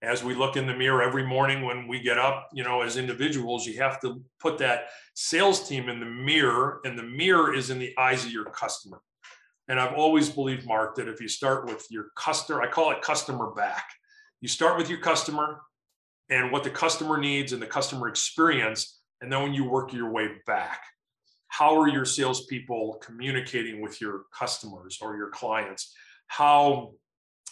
As 0.04 0.24
we 0.24 0.36
look 0.36 0.58
in 0.58 0.68
the 0.68 0.75
mirror 0.75 1.01
every 1.01 1.25
morning 1.25 1.64
when 1.64 1.88
we 1.88 2.01
get 2.01 2.18
up, 2.18 2.50
you 2.51 2.64
know, 2.64 2.81
as 2.81 2.98
individuals, 2.98 3.66
you 3.66 3.77
have 3.77 4.01
to 4.01 4.22
put 4.40 4.57
that 4.57 4.90
sales 5.14 5.70
team 5.70 5.88
in 5.88 6.00
the 6.00 6.05
mirror, 6.05 6.81
and 6.84 7.00
the 7.00 7.03
mirror 7.03 7.53
is 7.53 7.70
in 7.70 7.79
the 7.79 7.96
eyes 7.98 8.25
of 8.25 8.31
your 8.31 8.46
customer. 8.46 9.00
And 9.70 9.79
I've 9.79 9.94
always 9.94 10.29
believed, 10.29 10.68
Mark, 10.68 10.96
that 10.96 11.07
if 11.07 11.22
you 11.22 11.29
start 11.29 11.68
with 11.68 11.86
your 11.90 12.07
customer, 12.18 12.62
I 12.62 12.68
call 12.68 12.92
it 12.92 13.01
customer 13.01 13.51
back. 13.55 13.86
You 14.42 14.50
start 14.50 14.77
with 14.77 14.90
your 14.90 15.00
customer 15.00 15.62
and 16.29 16.51
what 16.51 16.64
the 16.66 16.70
customer 16.70 17.18
needs 17.18 17.53
and 17.53 17.62
the 17.62 17.68
customer 17.68 18.10
experience. 18.10 19.00
And 19.22 19.31
then 19.31 19.44
when 19.44 19.53
you 19.53 19.70
work 19.70 19.94
your 19.94 20.12
way 20.12 20.31
back, 20.46 20.81
how 21.51 21.77
are 21.77 21.90
your 21.90 22.05
salespeople 22.05 22.98
communicating 23.03 23.81
with 23.81 24.00
your 24.00 24.24
customers 24.33 25.00
or 25.01 25.18
your 25.18 25.29
clients? 25.29 25.94
How 26.27 26.94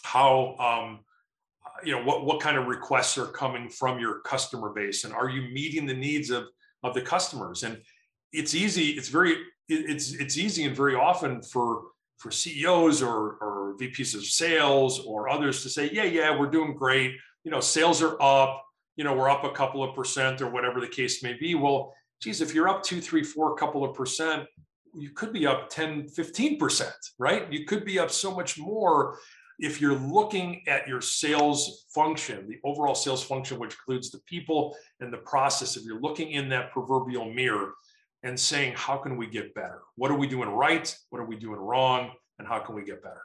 how 0.02 0.56
um, 0.56 1.00
you 1.84 1.94
know 1.94 2.02
what 2.02 2.24
what 2.24 2.40
kind 2.40 2.56
of 2.56 2.66
requests 2.66 3.18
are 3.18 3.26
coming 3.26 3.68
from 3.68 4.00
your 4.00 4.20
customer 4.20 4.70
base, 4.70 5.04
and 5.04 5.12
are 5.12 5.28
you 5.28 5.42
meeting 5.52 5.84
the 5.84 5.94
needs 5.94 6.30
of 6.30 6.44
of 6.82 6.94
the 6.94 7.02
customers? 7.02 7.62
And 7.62 7.82
it's 8.32 8.54
easy. 8.54 8.92
It's 8.92 9.08
very 9.08 9.36
it's 9.68 10.14
it's 10.14 10.38
easy 10.38 10.64
and 10.64 10.74
very 10.74 10.94
often 10.94 11.42
for 11.42 11.82
for 12.16 12.30
CEOs 12.30 13.02
or 13.02 13.36
or 13.42 13.76
VPs 13.78 14.14
of 14.14 14.24
sales 14.24 15.00
or 15.00 15.28
others 15.28 15.62
to 15.62 15.68
say, 15.68 15.90
yeah, 15.92 16.04
yeah, 16.04 16.38
we're 16.38 16.50
doing 16.50 16.74
great. 16.74 17.16
You 17.44 17.50
know, 17.50 17.60
sales 17.60 18.00
are 18.00 18.20
up. 18.22 18.64
You 18.96 19.04
know, 19.04 19.14
we're 19.14 19.30
up 19.30 19.44
a 19.44 19.52
couple 19.52 19.84
of 19.84 19.94
percent 19.94 20.40
or 20.40 20.48
whatever 20.48 20.80
the 20.80 20.88
case 20.88 21.22
may 21.22 21.34
be. 21.34 21.54
Well, 21.54 21.94
geez, 22.20 22.40
if 22.40 22.54
you're 22.54 22.68
up 22.68 22.82
two, 22.82 23.00
three, 23.00 23.24
four, 23.24 23.52
a 23.52 23.56
couple 23.56 23.84
of 23.84 23.94
percent, 23.94 24.46
you 24.94 25.10
could 25.10 25.32
be 25.32 25.46
up 25.46 25.70
10, 25.70 26.08
15%, 26.08 26.90
right? 27.18 27.50
You 27.52 27.64
could 27.64 27.84
be 27.84 27.98
up 27.98 28.10
so 28.10 28.34
much 28.34 28.58
more 28.58 29.18
if 29.60 29.80
you're 29.80 29.98
looking 29.98 30.62
at 30.66 30.88
your 30.88 31.00
sales 31.00 31.86
function, 31.94 32.48
the 32.48 32.58
overall 32.64 32.94
sales 32.94 33.22
function, 33.22 33.58
which 33.58 33.74
includes 33.74 34.10
the 34.10 34.18
people 34.20 34.74
and 35.00 35.12
the 35.12 35.18
process, 35.18 35.76
if 35.76 35.84
you're 35.84 36.00
looking 36.00 36.32
in 36.32 36.48
that 36.48 36.72
proverbial 36.72 37.30
mirror 37.32 37.74
and 38.22 38.38
saying, 38.38 38.72
how 38.76 38.96
can 38.96 39.16
we 39.16 39.26
get 39.26 39.54
better? 39.54 39.80
What 39.96 40.10
are 40.10 40.16
we 40.16 40.26
doing 40.26 40.48
right? 40.48 40.94
What 41.10 41.20
are 41.20 41.26
we 41.26 41.36
doing 41.36 41.60
wrong? 41.60 42.10
And 42.38 42.48
how 42.48 42.58
can 42.58 42.74
we 42.74 42.84
get 42.84 43.02
better? 43.02 43.22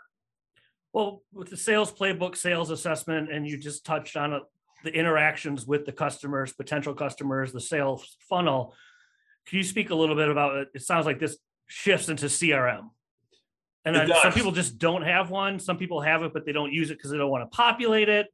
Well, 0.91 1.23
with 1.33 1.49
the 1.49 1.57
sales 1.57 1.91
playbook, 1.91 2.35
sales 2.35 2.69
assessment, 2.69 3.31
and 3.31 3.47
you 3.47 3.57
just 3.57 3.85
touched 3.85 4.17
on 4.17 4.33
it, 4.33 4.43
the 4.85 4.93
interactions 4.93 5.65
with 5.65 5.85
the 5.85 5.91
customers, 5.91 6.53
potential 6.53 6.93
customers, 6.93 7.51
the 7.51 7.59
sales 7.59 8.15
funnel. 8.29 8.73
Can 9.47 9.57
you 9.57 9.63
speak 9.63 9.89
a 9.89 9.95
little 9.95 10.15
bit 10.15 10.29
about 10.29 10.55
it? 10.55 10.69
It 10.73 10.81
sounds 10.83 11.05
like 11.05 11.19
this 11.19 11.37
shifts 11.67 12.07
into 12.07 12.27
CRM. 12.27 12.89
And 13.83 14.11
some 14.23 14.31
people 14.31 14.51
just 14.51 14.79
don't 14.79 15.03
have 15.03 15.29
one. 15.29 15.59
Some 15.59 15.77
people 15.77 16.01
have 16.01 16.23
it, 16.23 16.33
but 16.33 16.45
they 16.45 16.51
don't 16.51 16.73
use 16.73 16.89
it 16.89 16.97
because 16.97 17.11
they 17.11 17.17
don't 17.17 17.29
want 17.29 17.43
to 17.43 17.55
populate 17.55 18.09
it. 18.09 18.27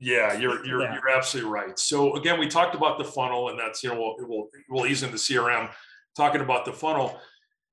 Yeah, 0.00 0.38
you're 0.38 0.64
you're 0.64 0.80
you're 0.80 1.08
absolutely 1.10 1.50
right. 1.50 1.78
So 1.78 2.14
again, 2.14 2.38
we 2.38 2.46
talked 2.46 2.74
about 2.74 2.98
the 2.98 3.04
funnel, 3.04 3.50
and 3.50 3.58
that's 3.58 3.82
you 3.82 3.90
know 3.90 3.96
we'll 3.96 4.28
we'll, 4.28 4.48
we'll 4.70 4.86
ease 4.86 5.02
into 5.02 5.16
CRM. 5.16 5.70
Talking 6.16 6.40
about 6.40 6.64
the 6.64 6.72
funnel, 6.72 7.20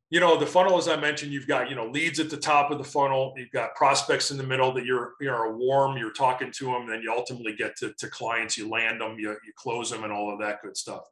you 0.10 0.20
know 0.20 0.38
the 0.38 0.46
funnel 0.46 0.78
as 0.78 0.88
i 0.88 0.96
mentioned 0.96 1.32
you've 1.32 1.48
got 1.48 1.70
you 1.70 1.76
know 1.76 1.88
leads 1.88 2.20
at 2.20 2.30
the 2.30 2.38
top 2.38 2.72
of 2.72 2.78
the 2.78 2.84
funnel 2.84 3.34
you've 3.38 3.52
got 3.52 3.74
prospects 3.76 4.32
in 4.32 4.38
the 4.38 4.44
middle 4.44 4.72
that 4.72 4.86
you're 4.86 5.14
you're 5.20 5.58
warm 5.58 5.98
you're 5.98 6.14
talking 6.14 6.52
to 6.52 6.66
them 6.66 6.88
then 6.88 7.02
you 7.02 7.12
ultimately 7.12 7.56
get 7.56 7.76
to, 7.76 7.94
to 7.98 8.08
clients 8.10 8.58
you 8.58 8.70
land 8.70 9.02
them 9.02 9.18
you, 9.18 9.30
you 9.30 9.54
close 9.56 9.90
them 9.90 10.04
and 10.04 10.14
all 10.14 10.32
of 10.32 10.40
that 10.40 10.62
good 10.62 10.78
stuff 10.78 11.04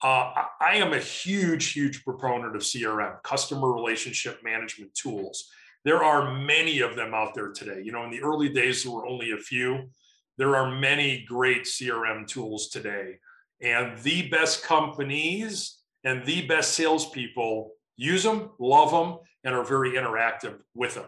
uh, 0.00 0.32
I 0.60 0.76
am 0.76 0.92
a 0.92 0.98
huge, 1.00 1.72
huge 1.72 2.04
proponent 2.04 2.54
of 2.54 2.62
CRM, 2.62 3.20
customer 3.24 3.72
relationship 3.72 4.44
management 4.44 4.94
tools. 4.94 5.48
There 5.84 6.04
are 6.04 6.38
many 6.38 6.80
of 6.80 6.94
them 6.94 7.14
out 7.14 7.34
there 7.34 7.50
today. 7.50 7.80
You 7.82 7.92
know, 7.92 8.04
in 8.04 8.10
the 8.10 8.22
early 8.22 8.48
days, 8.48 8.84
there 8.84 8.92
were 8.92 9.06
only 9.06 9.32
a 9.32 9.38
few. 9.38 9.90
There 10.36 10.54
are 10.54 10.70
many 10.70 11.24
great 11.26 11.64
CRM 11.64 12.28
tools 12.28 12.68
today. 12.68 13.18
And 13.60 13.98
the 13.98 14.28
best 14.28 14.62
companies 14.62 15.78
and 16.04 16.24
the 16.24 16.46
best 16.46 16.74
salespeople 16.74 17.72
use 17.98 18.22
them, 18.22 18.50
love 18.58 18.90
them, 18.90 19.18
and 19.44 19.54
are 19.54 19.64
very 19.64 19.92
interactive 19.92 20.58
with 20.74 20.94
them. 20.94 21.06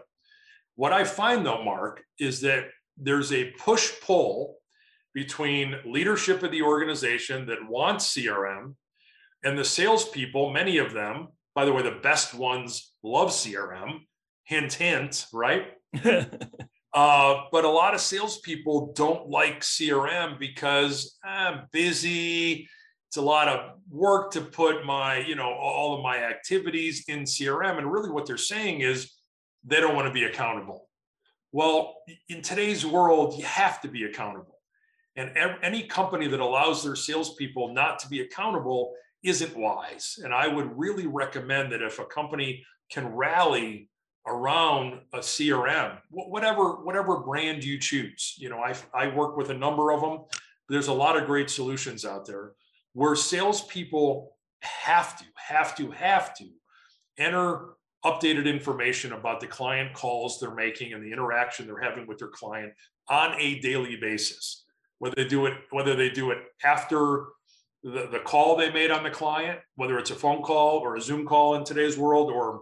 What 0.75 0.93
I 0.93 1.03
find 1.03 1.43
though, 1.43 1.63
Mark, 1.63 2.03
is 2.19 2.41
that 2.41 2.65
there's 2.97 3.31
a 3.31 3.51
push 3.51 3.91
pull 4.01 4.57
between 5.13 5.75
leadership 5.85 6.43
of 6.43 6.51
the 6.51 6.61
organization 6.61 7.47
that 7.47 7.67
wants 7.67 8.15
CRM 8.15 8.75
and 9.43 9.57
the 9.57 9.65
salespeople, 9.65 10.51
many 10.51 10.77
of 10.77 10.93
them, 10.93 11.29
by 11.55 11.65
the 11.65 11.73
way, 11.73 11.81
the 11.81 11.99
best 12.03 12.33
ones 12.33 12.93
love 13.03 13.29
CRM. 13.29 14.01
Hint, 14.43 14.73
hint, 14.73 15.25
right? 15.33 15.67
uh, 16.03 17.35
but 17.51 17.65
a 17.65 17.69
lot 17.69 17.93
of 17.93 18.01
salespeople 18.01 18.93
don't 18.93 19.29
like 19.29 19.61
CRM 19.61 20.39
because 20.39 21.17
I'm 21.23 21.67
busy 21.71 22.69
it's 23.11 23.17
a 23.17 23.21
lot 23.21 23.49
of 23.49 23.73
work 23.89 24.31
to 24.31 24.41
put 24.41 24.85
my 24.85 25.17
you 25.19 25.35
know 25.35 25.51
all 25.51 25.95
of 25.95 26.01
my 26.01 26.17
activities 26.23 27.03
in 27.09 27.23
crm 27.23 27.77
and 27.77 27.91
really 27.91 28.09
what 28.09 28.25
they're 28.25 28.37
saying 28.37 28.81
is 28.81 29.11
they 29.65 29.81
don't 29.81 29.95
want 29.95 30.07
to 30.07 30.13
be 30.13 30.23
accountable 30.23 30.87
well 31.51 31.97
in 32.29 32.41
today's 32.41 32.85
world 32.85 33.37
you 33.37 33.43
have 33.43 33.81
to 33.81 33.89
be 33.89 34.05
accountable 34.05 34.61
and 35.17 35.31
any 35.61 35.83
company 35.83 36.27
that 36.27 36.39
allows 36.39 36.83
their 36.83 36.95
salespeople 36.95 37.73
not 37.73 37.99
to 37.99 38.07
be 38.07 38.21
accountable 38.21 38.93
isn't 39.23 39.55
wise. 39.55 40.19
And 40.23 40.33
I 40.33 40.47
would 40.47 40.77
really 40.77 41.07
recommend 41.07 41.71
that 41.71 41.81
if 41.81 41.99
a 41.99 42.05
company 42.05 42.65
can 42.89 43.07
rally 43.07 43.89
around 44.25 45.01
a 45.13 45.19
CRM, 45.19 45.97
whatever 46.09 46.83
whatever 46.83 47.19
brand 47.19 47.63
you 47.63 47.77
choose. 47.77 48.35
You 48.37 48.49
know, 48.49 48.59
I 48.59 48.75
I 48.93 49.07
work 49.07 49.35
with 49.35 49.49
a 49.49 49.53
number 49.53 49.91
of 49.91 50.01
them. 50.01 50.19
There's 50.69 50.87
a 50.87 50.93
lot 50.93 51.17
of 51.17 51.25
great 51.25 51.49
solutions 51.49 52.05
out 52.05 52.25
there 52.25 52.53
where 52.93 53.15
salespeople 53.15 54.35
have 54.61 55.17
to 55.17 55.25
have 55.35 55.75
to 55.75 55.91
have 55.91 56.35
to 56.35 56.47
enter 57.17 57.69
updated 58.05 58.45
information 58.45 59.13
about 59.13 59.39
the 59.39 59.47
client 59.47 59.93
calls 59.93 60.39
they're 60.39 60.53
making 60.53 60.93
and 60.93 61.03
the 61.03 61.11
interaction 61.11 61.67
they're 61.67 61.81
having 61.81 62.07
with 62.07 62.17
their 62.17 62.27
client 62.29 62.73
on 63.09 63.35
a 63.39 63.59
daily 63.59 63.95
basis. 63.95 64.65
Whether 64.99 65.15
they 65.17 65.27
do 65.27 65.45
it 65.45 65.53
whether 65.71 65.95
they 65.95 66.09
do 66.09 66.31
it 66.31 66.39
after 66.63 67.25
the, 67.83 68.07
the 68.11 68.19
call 68.19 68.55
they 68.55 68.71
made 68.71 68.91
on 68.91 69.03
the 69.03 69.09
client, 69.09 69.59
whether 69.75 69.97
it's 69.97 70.11
a 70.11 70.15
phone 70.15 70.43
call 70.43 70.79
or 70.79 70.95
a 70.95 71.01
Zoom 71.01 71.25
call 71.25 71.55
in 71.55 71.63
today's 71.63 71.97
world, 71.97 72.29
or 72.31 72.61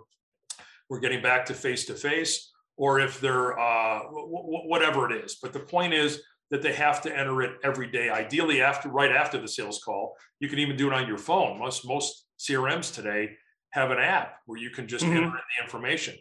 we're 0.90 1.00
getting 1.00 1.22
back 1.22 1.46
to 1.48 1.54
face 1.54 1.86
to 1.86 1.94
face, 1.94 2.52
or 2.78 3.00
if 3.00 3.20
they're 3.20 3.60
uh, 3.60 4.00
w- 4.04 4.68
whatever 4.68 5.12
it 5.12 5.24
is. 5.26 5.38
But 5.42 5.52
the 5.52 5.60
point 5.60 5.94
is 5.94 6.22
that 6.52 6.62
they 6.62 6.74
have 6.74 7.02
to 7.04 7.16
enter 7.16 7.42
it 7.42 7.58
every 7.64 7.92
day. 7.92 8.10
Ideally, 8.10 8.62
after 8.62 8.90
right 8.90 9.12
after 9.12 9.40
the 9.40 9.48
sales 9.48 9.82
call, 9.84 10.16
you 10.40 10.50
can 10.50 10.60
even 10.60 10.76
do 10.76 10.88
it 10.88 10.94
on 10.94 11.08
your 11.08 11.18
phone. 11.18 11.60
Most 11.60 11.88
most 11.88 12.26
CRMs 12.40 12.94
today 12.94 13.32
have 13.72 13.92
an 13.92 14.00
app 14.00 14.38
where 14.46 14.60
you 14.60 14.70
can 14.70 14.88
just 14.88 15.06
mm-hmm. 15.06 15.18
enter 15.18 15.28
in 15.28 15.34
the 15.34 15.64
information. 15.64 16.16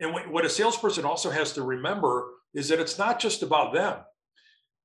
And 0.00 0.12
what, 0.12 0.30
what 0.30 0.44
a 0.44 0.50
salesperson 0.50 1.04
also 1.04 1.30
has 1.30 1.52
to 1.52 1.62
remember 1.62 2.28
is 2.54 2.68
that 2.68 2.80
it's 2.80 2.98
not 2.98 3.20
just 3.20 3.42
about 3.42 3.72
them 3.72 3.98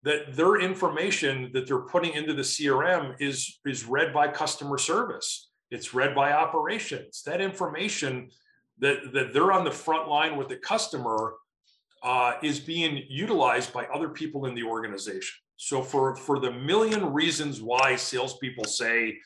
that 0.05 0.35
their 0.35 0.61
information 0.61 1.49
that 1.53 1.65
they're 1.67 1.79
putting 1.79 2.13
into 2.13 2.33
the 2.33 2.43
crm 2.43 3.15
is 3.19 3.59
is 3.65 3.85
read 3.85 4.13
by 4.13 4.27
customer 4.27 4.77
service 4.77 5.49
it's 5.71 5.93
read 5.93 6.15
by 6.15 6.31
operations 6.31 7.23
that 7.25 7.41
information 7.41 8.29
that, 8.77 9.13
that 9.13 9.33
they're 9.33 9.51
on 9.51 9.63
the 9.63 9.71
front 9.71 10.07
line 10.07 10.37
with 10.37 10.47
the 10.47 10.57
customer 10.57 11.33
uh, 12.05 12.33
is 12.43 12.59
being 12.59 13.03
utilized 13.09 13.73
by 13.73 13.85
other 13.87 14.09
people 14.09 14.45
in 14.45 14.53
the 14.53 14.63
organization. 14.63 15.33
So 15.57 15.81
for 15.81 16.15
for 16.15 16.39
the 16.39 16.51
million 16.51 17.11
reasons 17.11 17.61
why 17.61 17.95
salespeople 17.95 18.65
say 18.65 19.17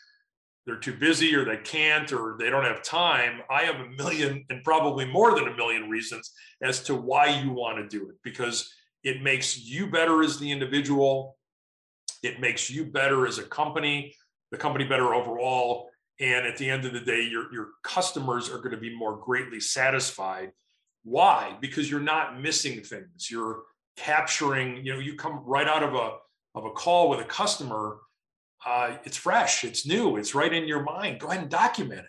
they're 0.65 0.77
too 0.77 0.93
busy 0.93 1.35
or 1.35 1.43
they 1.43 1.57
can't 1.57 2.11
or 2.13 2.37
they 2.39 2.49
don't 2.49 2.63
have 2.63 2.81
time, 2.81 3.41
I 3.49 3.63
have 3.63 3.81
a 3.81 3.89
million 3.89 4.45
and 4.49 4.63
probably 4.63 5.05
more 5.05 5.35
than 5.35 5.47
a 5.47 5.55
million 5.57 5.89
reasons 5.89 6.31
as 6.61 6.81
to 6.83 6.95
why 6.95 7.41
you 7.41 7.51
want 7.51 7.77
to 7.77 7.97
do 7.97 8.09
it 8.09 8.15
because 8.23 8.71
it 9.03 9.21
makes 9.21 9.59
you 9.59 9.87
better 9.87 10.23
as 10.23 10.39
the 10.39 10.49
individual. 10.49 11.37
It 12.23 12.39
makes 12.39 12.69
you 12.69 12.85
better 12.85 13.27
as 13.27 13.39
a 13.39 13.43
company, 13.43 14.13
the 14.51 14.57
company 14.57 14.85
better 14.85 15.13
overall, 15.13 15.89
and 16.19 16.45
at 16.45 16.57
the 16.57 16.69
end 16.69 16.85
of 16.85 16.93
the 16.93 16.99
day 16.99 17.23
your, 17.23 17.51
your 17.51 17.69
customers 17.83 18.49
are 18.49 18.57
going 18.57 18.71
to 18.71 18.77
be 18.77 18.95
more 18.95 19.17
greatly 19.17 19.59
satisfied 19.59 20.51
why? 21.03 21.57
Because 21.61 21.89
you're 21.89 21.99
not 21.99 22.39
missing 22.41 22.81
things. 22.81 23.29
You're 23.29 23.63
capturing 23.99 24.85
you 24.85 24.93
know 24.93 24.99
you 24.99 25.15
come 25.15 25.43
right 25.45 25.67
out 25.67 25.83
of 25.83 25.93
a 25.93 26.13
of 26.55 26.65
a 26.65 26.71
call 26.71 27.09
with 27.09 27.19
a 27.19 27.25
customer 27.25 27.97
uh, 28.65 28.95
it's 29.03 29.17
fresh 29.17 29.63
it's 29.63 29.85
new 29.85 30.15
it's 30.17 30.33
right 30.33 30.53
in 30.53 30.67
your 30.67 30.83
mind. 30.83 31.19
Go 31.19 31.27
ahead 31.27 31.41
and 31.41 31.51
document 31.51 32.01
it. 32.01 32.05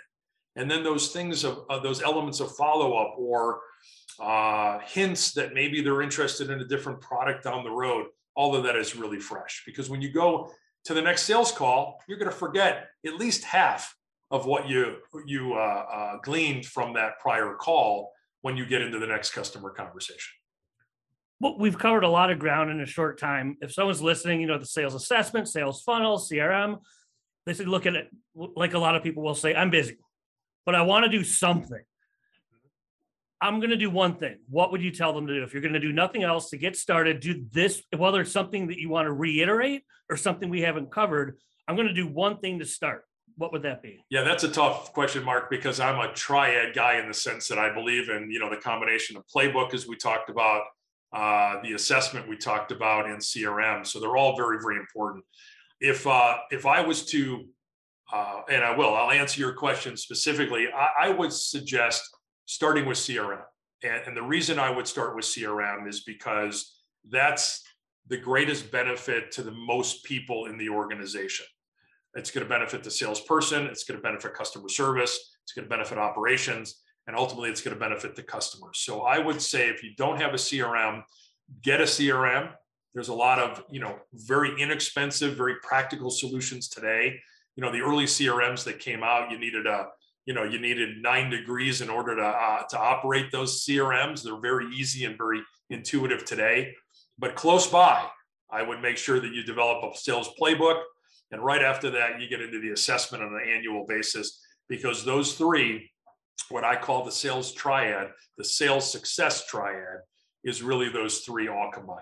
And 0.56 0.70
then 0.70 0.82
those 0.82 1.08
things 1.08 1.44
of 1.44 1.64
those 1.82 2.02
elements 2.02 2.40
of 2.40 2.54
follow-up 2.56 3.14
or 3.18 3.60
uh, 4.18 4.80
hints 4.80 5.32
that 5.32 5.54
maybe 5.54 5.80
they're 5.80 6.02
interested 6.02 6.50
in 6.50 6.60
a 6.60 6.64
different 6.64 7.00
product 7.00 7.44
down 7.44 7.64
the 7.64 7.70
road 7.70 8.06
all 8.36 8.54
of 8.54 8.62
that 8.64 8.76
is 8.76 8.96
really 8.96 9.18
fresh. 9.18 9.62
Because 9.66 9.90
when 9.90 10.00
you 10.00 10.10
go 10.10 10.52
to 10.84 10.94
the 10.94 11.02
next 11.02 11.22
sales 11.22 11.52
call 11.52 12.00
you're 12.08 12.18
going 12.18 12.30
to 12.30 12.36
forget 12.36 12.88
at 13.06 13.14
least 13.14 13.44
half 13.44 13.94
of 14.30 14.46
what 14.46 14.68
you 14.68 14.96
you 15.26 15.54
uh, 15.54 15.84
uh, 15.92 16.16
gleaned 16.22 16.66
from 16.66 16.94
that 16.94 17.18
prior 17.18 17.54
call 17.54 18.12
when 18.42 18.56
you 18.56 18.66
get 18.66 18.82
into 18.82 18.98
the 18.98 19.06
next 19.06 19.32
customer 19.32 19.70
conversation. 19.70 20.32
Well, 21.40 21.56
we've 21.58 21.78
covered 21.78 22.04
a 22.04 22.08
lot 22.08 22.30
of 22.30 22.38
ground 22.38 22.70
in 22.70 22.80
a 22.80 22.86
short 22.86 23.18
time. 23.18 23.56
If 23.60 23.72
someone's 23.72 24.02
listening, 24.02 24.40
you 24.40 24.46
know 24.46 24.58
the 24.58 24.66
sales 24.66 24.94
assessment, 24.94 25.48
sales 25.48 25.82
funnel, 25.82 26.18
CRM, 26.18 26.78
they 27.46 27.54
should 27.54 27.68
look 27.68 27.86
at 27.86 27.94
it 27.94 28.08
like 28.34 28.74
a 28.74 28.78
lot 28.78 28.94
of 28.94 29.02
people 29.02 29.22
will 29.22 29.34
say, 29.34 29.54
"I'm 29.54 29.70
busy, 29.70 29.98
but 30.66 30.74
I 30.74 30.82
want 30.82 31.04
to 31.04 31.10
do 31.10 31.24
something." 31.24 31.82
I'm 33.42 33.58
going 33.58 33.70
to 33.70 33.76
do 33.76 33.88
one 33.88 34.16
thing. 34.16 34.36
What 34.50 34.70
would 34.70 34.82
you 34.82 34.90
tell 34.90 35.14
them 35.14 35.26
to 35.26 35.34
do? 35.34 35.42
If 35.42 35.54
you're 35.54 35.62
going 35.62 35.72
to 35.72 35.80
do 35.80 35.92
nothing 35.92 36.24
else 36.24 36.50
to 36.50 36.58
get 36.58 36.76
started, 36.76 37.20
do 37.20 37.46
this, 37.50 37.82
whether 37.96 38.20
it's 38.20 38.32
something 38.32 38.66
that 38.66 38.78
you 38.78 38.90
want 38.90 39.06
to 39.06 39.12
reiterate 39.12 39.82
or 40.10 40.18
something 40.18 40.50
we 40.50 40.60
haven't 40.60 40.92
covered. 40.92 41.38
I'm 41.66 41.74
going 41.74 41.88
to 41.88 41.94
do 41.94 42.06
one 42.06 42.38
thing 42.40 42.58
to 42.58 42.66
start 42.66 43.04
what 43.40 43.52
would 43.52 43.62
that 43.62 43.82
be? 43.82 44.04
Yeah, 44.10 44.22
that's 44.22 44.44
a 44.44 44.50
tough 44.50 44.92
question, 44.92 45.24
Mark, 45.24 45.48
because 45.48 45.80
I'm 45.80 45.98
a 45.98 46.12
triad 46.12 46.74
guy 46.74 46.98
in 47.00 47.08
the 47.08 47.14
sense 47.14 47.48
that 47.48 47.58
I 47.58 47.72
believe 47.72 48.10
in, 48.10 48.30
you 48.30 48.38
know, 48.38 48.50
the 48.50 48.58
combination 48.58 49.16
of 49.16 49.24
playbook 49.34 49.72
as 49.72 49.86
we 49.88 49.96
talked 49.96 50.28
about, 50.28 50.64
uh, 51.14 51.56
the 51.62 51.72
assessment 51.72 52.28
we 52.28 52.36
talked 52.36 52.70
about, 52.70 53.06
and 53.06 53.18
CRM. 53.18 53.86
So 53.86 53.98
they're 53.98 54.18
all 54.18 54.36
very, 54.36 54.58
very 54.60 54.76
important. 54.76 55.24
If 55.80 56.06
uh, 56.06 56.36
if 56.50 56.66
I 56.66 56.82
was 56.82 57.06
to, 57.06 57.46
uh, 58.12 58.42
and 58.50 58.62
I 58.62 58.76
will, 58.76 58.94
I'll 58.94 59.10
answer 59.10 59.40
your 59.40 59.54
question 59.54 59.96
specifically. 59.96 60.68
I, 60.68 61.06
I 61.06 61.08
would 61.08 61.32
suggest 61.32 62.02
starting 62.44 62.84
with 62.84 62.98
CRM, 62.98 63.42
and, 63.82 64.02
and 64.06 64.14
the 64.14 64.22
reason 64.22 64.58
I 64.58 64.68
would 64.68 64.86
start 64.86 65.16
with 65.16 65.24
CRM 65.24 65.88
is 65.88 66.02
because 66.02 66.76
that's 67.08 67.62
the 68.06 68.18
greatest 68.18 68.70
benefit 68.70 69.32
to 69.32 69.42
the 69.42 69.52
most 69.52 70.04
people 70.04 70.44
in 70.44 70.58
the 70.58 70.68
organization. 70.68 71.46
It's 72.14 72.30
going 72.30 72.44
to 72.44 72.48
benefit 72.48 72.82
the 72.82 72.90
salesperson. 72.90 73.66
It's 73.66 73.84
going 73.84 73.98
to 73.98 74.02
benefit 74.02 74.34
customer 74.34 74.68
service. 74.68 75.36
It's 75.44 75.52
going 75.52 75.64
to 75.64 75.68
benefit 75.68 75.98
operations. 75.98 76.82
And 77.06 77.16
ultimately, 77.16 77.50
it's 77.50 77.60
going 77.60 77.74
to 77.74 77.80
benefit 77.80 78.14
the 78.16 78.22
customer. 78.22 78.68
So 78.74 79.02
I 79.02 79.18
would 79.18 79.40
say 79.40 79.68
if 79.68 79.82
you 79.82 79.90
don't 79.96 80.20
have 80.20 80.32
a 80.32 80.36
CRM, 80.36 81.02
get 81.62 81.80
a 81.80 81.84
CRM. 81.84 82.50
There's 82.94 83.08
a 83.08 83.14
lot 83.14 83.38
of, 83.38 83.64
you 83.70 83.80
know, 83.80 83.96
very 84.12 84.60
inexpensive, 84.60 85.36
very 85.36 85.56
practical 85.62 86.10
solutions 86.10 86.68
today. 86.68 87.20
You 87.56 87.62
know, 87.62 87.72
the 87.72 87.80
early 87.80 88.04
CRMs 88.04 88.64
that 88.64 88.80
came 88.80 89.02
out, 89.02 89.30
you 89.30 89.38
needed 89.38 89.66
a, 89.66 89.86
you 90.26 90.34
know, 90.34 90.44
you 90.44 90.60
needed 90.60 91.02
nine 91.02 91.30
degrees 91.30 91.80
in 91.80 91.88
order 91.88 92.16
to 92.16 92.22
uh, 92.22 92.62
to 92.64 92.78
operate 92.78 93.32
those 93.32 93.64
CRMs. 93.64 94.22
They're 94.22 94.40
very 94.40 94.66
easy 94.74 95.04
and 95.04 95.16
very 95.16 95.40
intuitive 95.70 96.24
today. 96.24 96.74
But 97.18 97.34
close 97.34 97.66
by, 97.66 98.06
I 98.50 98.62
would 98.62 98.80
make 98.80 98.96
sure 98.96 99.20
that 99.20 99.32
you 99.32 99.42
develop 99.42 99.82
a 99.84 99.96
sales 99.96 100.30
playbook 100.40 100.82
and 101.30 101.44
right 101.44 101.62
after 101.62 101.90
that, 101.90 102.20
you 102.20 102.28
get 102.28 102.40
into 102.40 102.60
the 102.60 102.70
assessment 102.70 103.22
on 103.22 103.34
an 103.34 103.48
annual 103.48 103.86
basis 103.86 104.40
because 104.68 105.04
those 105.04 105.34
three, 105.34 105.90
what 106.48 106.64
I 106.64 106.76
call 106.76 107.04
the 107.04 107.12
sales 107.12 107.52
triad, 107.52 108.08
the 108.36 108.44
sales 108.44 108.90
success 108.90 109.46
triad, 109.46 110.00
is 110.42 110.62
really 110.62 110.88
those 110.88 111.20
three 111.20 111.48
all 111.48 111.70
combined. 111.72 112.00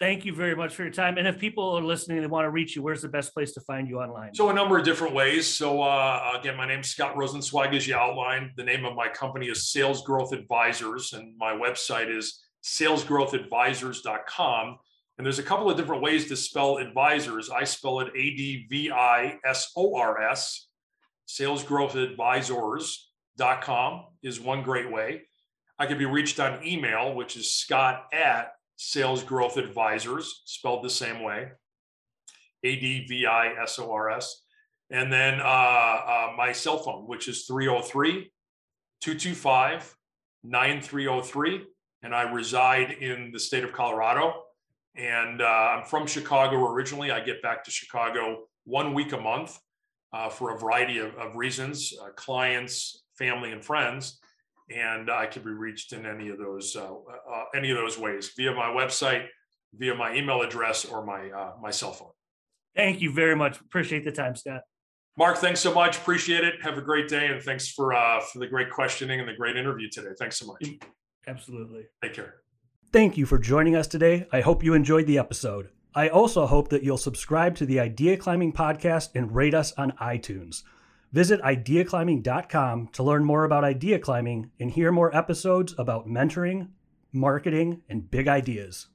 Thank 0.00 0.24
you 0.24 0.34
very 0.34 0.56
much 0.56 0.74
for 0.74 0.82
your 0.82 0.92
time. 0.92 1.18
And 1.18 1.28
if 1.28 1.38
people 1.38 1.76
are 1.76 1.82
listening 1.82 2.16
and 2.16 2.24
they 2.24 2.30
want 2.30 2.46
to 2.46 2.50
reach 2.50 2.74
you, 2.74 2.82
where's 2.82 3.02
the 3.02 3.08
best 3.08 3.34
place 3.34 3.52
to 3.52 3.60
find 3.60 3.86
you 3.86 4.00
online? 4.00 4.34
So 4.34 4.48
a 4.48 4.54
number 4.54 4.78
of 4.78 4.84
different 4.84 5.14
ways. 5.14 5.46
So 5.46 5.82
uh, 5.82 6.38
again, 6.40 6.56
my 6.56 6.66
name 6.66 6.80
is 6.80 6.88
Scott 6.88 7.14
Rosenzweig, 7.16 7.76
as 7.76 7.86
you 7.86 7.94
outlined. 7.94 8.52
The 8.56 8.64
name 8.64 8.86
of 8.86 8.94
my 8.94 9.08
company 9.08 9.48
is 9.48 9.70
Sales 9.70 10.02
Growth 10.02 10.32
Advisors, 10.32 11.12
and 11.12 11.36
my 11.36 11.52
website 11.52 12.08
is 12.14 12.40
salesgrowthadvisors.com. 12.64 14.78
And 15.20 15.26
there's 15.26 15.38
a 15.38 15.42
couple 15.42 15.68
of 15.68 15.76
different 15.76 16.00
ways 16.00 16.28
to 16.28 16.36
spell 16.36 16.78
advisors. 16.78 17.50
I 17.50 17.64
spell 17.64 18.00
it 18.00 18.08
A 18.16 18.34
D 18.34 18.66
V 18.70 18.90
I 18.90 19.38
S 19.44 19.70
O 19.76 19.94
R 19.94 20.22
S. 20.30 20.68
Salesgrowthadvisors.com 21.28 24.04
is 24.22 24.40
one 24.40 24.62
great 24.62 24.90
way. 24.90 25.24
I 25.78 25.84
can 25.84 25.98
be 25.98 26.06
reached 26.06 26.40
on 26.40 26.66
email, 26.66 27.14
which 27.14 27.36
is 27.36 27.52
scott 27.52 28.06
at 28.14 28.52
salesgrowthadvisors, 28.78 30.24
spelled 30.46 30.82
the 30.82 30.88
same 30.88 31.22
way. 31.22 31.50
A 32.64 32.76
D 32.76 33.04
V 33.06 33.26
I 33.26 33.48
S 33.62 33.78
O 33.78 33.92
R 33.92 34.08
S. 34.08 34.42
And 34.88 35.12
then 35.12 35.38
uh, 35.38 35.44
uh, 35.44 36.32
my 36.34 36.52
cell 36.52 36.78
phone, 36.78 37.06
which 37.06 37.28
is 37.28 37.44
303 37.44 38.32
225 39.02 39.94
9303. 40.44 41.66
And 42.04 42.14
I 42.14 42.22
reside 42.22 42.92
in 42.92 43.32
the 43.34 43.38
state 43.38 43.64
of 43.64 43.74
Colorado. 43.74 44.44
And 44.96 45.40
uh, 45.40 45.44
I'm 45.44 45.84
from 45.84 46.06
Chicago 46.06 46.66
originally. 46.66 47.10
I 47.10 47.20
get 47.20 47.42
back 47.42 47.64
to 47.64 47.70
Chicago 47.70 48.44
one 48.64 48.92
week 48.94 49.12
a 49.12 49.20
month 49.20 49.58
uh, 50.12 50.28
for 50.28 50.54
a 50.54 50.58
variety 50.58 50.98
of, 50.98 51.14
of 51.16 51.36
reasons, 51.36 51.92
uh, 52.02 52.08
clients, 52.16 53.04
family, 53.16 53.52
and 53.52 53.64
friends. 53.64 54.18
And 54.70 55.10
I 55.10 55.26
can 55.26 55.42
be 55.42 55.50
reached 55.50 55.92
in 55.92 56.06
any 56.06 56.28
of 56.28 56.38
those 56.38 56.76
uh, 56.76 56.92
uh, 56.92 57.44
any 57.56 57.70
of 57.70 57.76
those 57.76 57.98
ways 57.98 58.30
via 58.36 58.52
my 58.52 58.66
website, 58.66 59.26
via 59.74 59.94
my 59.94 60.14
email 60.14 60.42
address, 60.42 60.84
or 60.84 61.04
my 61.04 61.28
uh, 61.30 61.52
my 61.60 61.70
cell 61.70 61.92
phone. 61.92 62.12
Thank 62.76 63.00
you 63.00 63.12
very 63.12 63.34
much. 63.34 63.60
Appreciate 63.60 64.04
the 64.04 64.12
time, 64.12 64.36
Scott. 64.36 64.62
Mark, 65.16 65.38
thanks 65.38 65.58
so 65.58 65.74
much. 65.74 65.96
Appreciate 65.98 66.44
it. 66.44 66.62
Have 66.62 66.78
a 66.78 66.82
great 66.82 67.08
day, 67.08 67.26
and 67.26 67.42
thanks 67.42 67.68
for 67.68 67.92
for 68.32 68.38
the 68.38 68.46
great 68.46 68.70
questioning 68.70 69.18
and 69.18 69.28
the 69.28 69.34
great 69.34 69.56
interview 69.56 69.88
today. 69.90 70.10
Thanks 70.16 70.38
so 70.38 70.46
much. 70.46 70.64
Absolutely. 71.26 71.86
Take 72.02 72.14
care. 72.14 72.39
Thank 72.92 73.16
you 73.16 73.24
for 73.24 73.38
joining 73.38 73.76
us 73.76 73.86
today. 73.86 74.26
I 74.32 74.40
hope 74.40 74.64
you 74.64 74.74
enjoyed 74.74 75.06
the 75.06 75.16
episode. 75.16 75.68
I 75.94 76.08
also 76.08 76.48
hope 76.48 76.70
that 76.70 76.82
you'll 76.82 76.98
subscribe 76.98 77.54
to 77.56 77.66
the 77.66 77.78
Idea 77.78 78.16
Climbing 78.16 78.52
podcast 78.52 79.10
and 79.14 79.32
rate 79.32 79.54
us 79.54 79.72
on 79.74 79.92
iTunes. 79.92 80.64
Visit 81.12 81.40
ideaclimbing.com 81.42 82.88
to 82.88 83.02
learn 83.04 83.24
more 83.24 83.44
about 83.44 83.62
idea 83.62 84.00
climbing 84.00 84.50
and 84.58 84.72
hear 84.72 84.90
more 84.90 85.16
episodes 85.16 85.72
about 85.78 86.08
mentoring, 86.08 86.70
marketing, 87.12 87.82
and 87.88 88.10
big 88.10 88.26
ideas. 88.26 88.88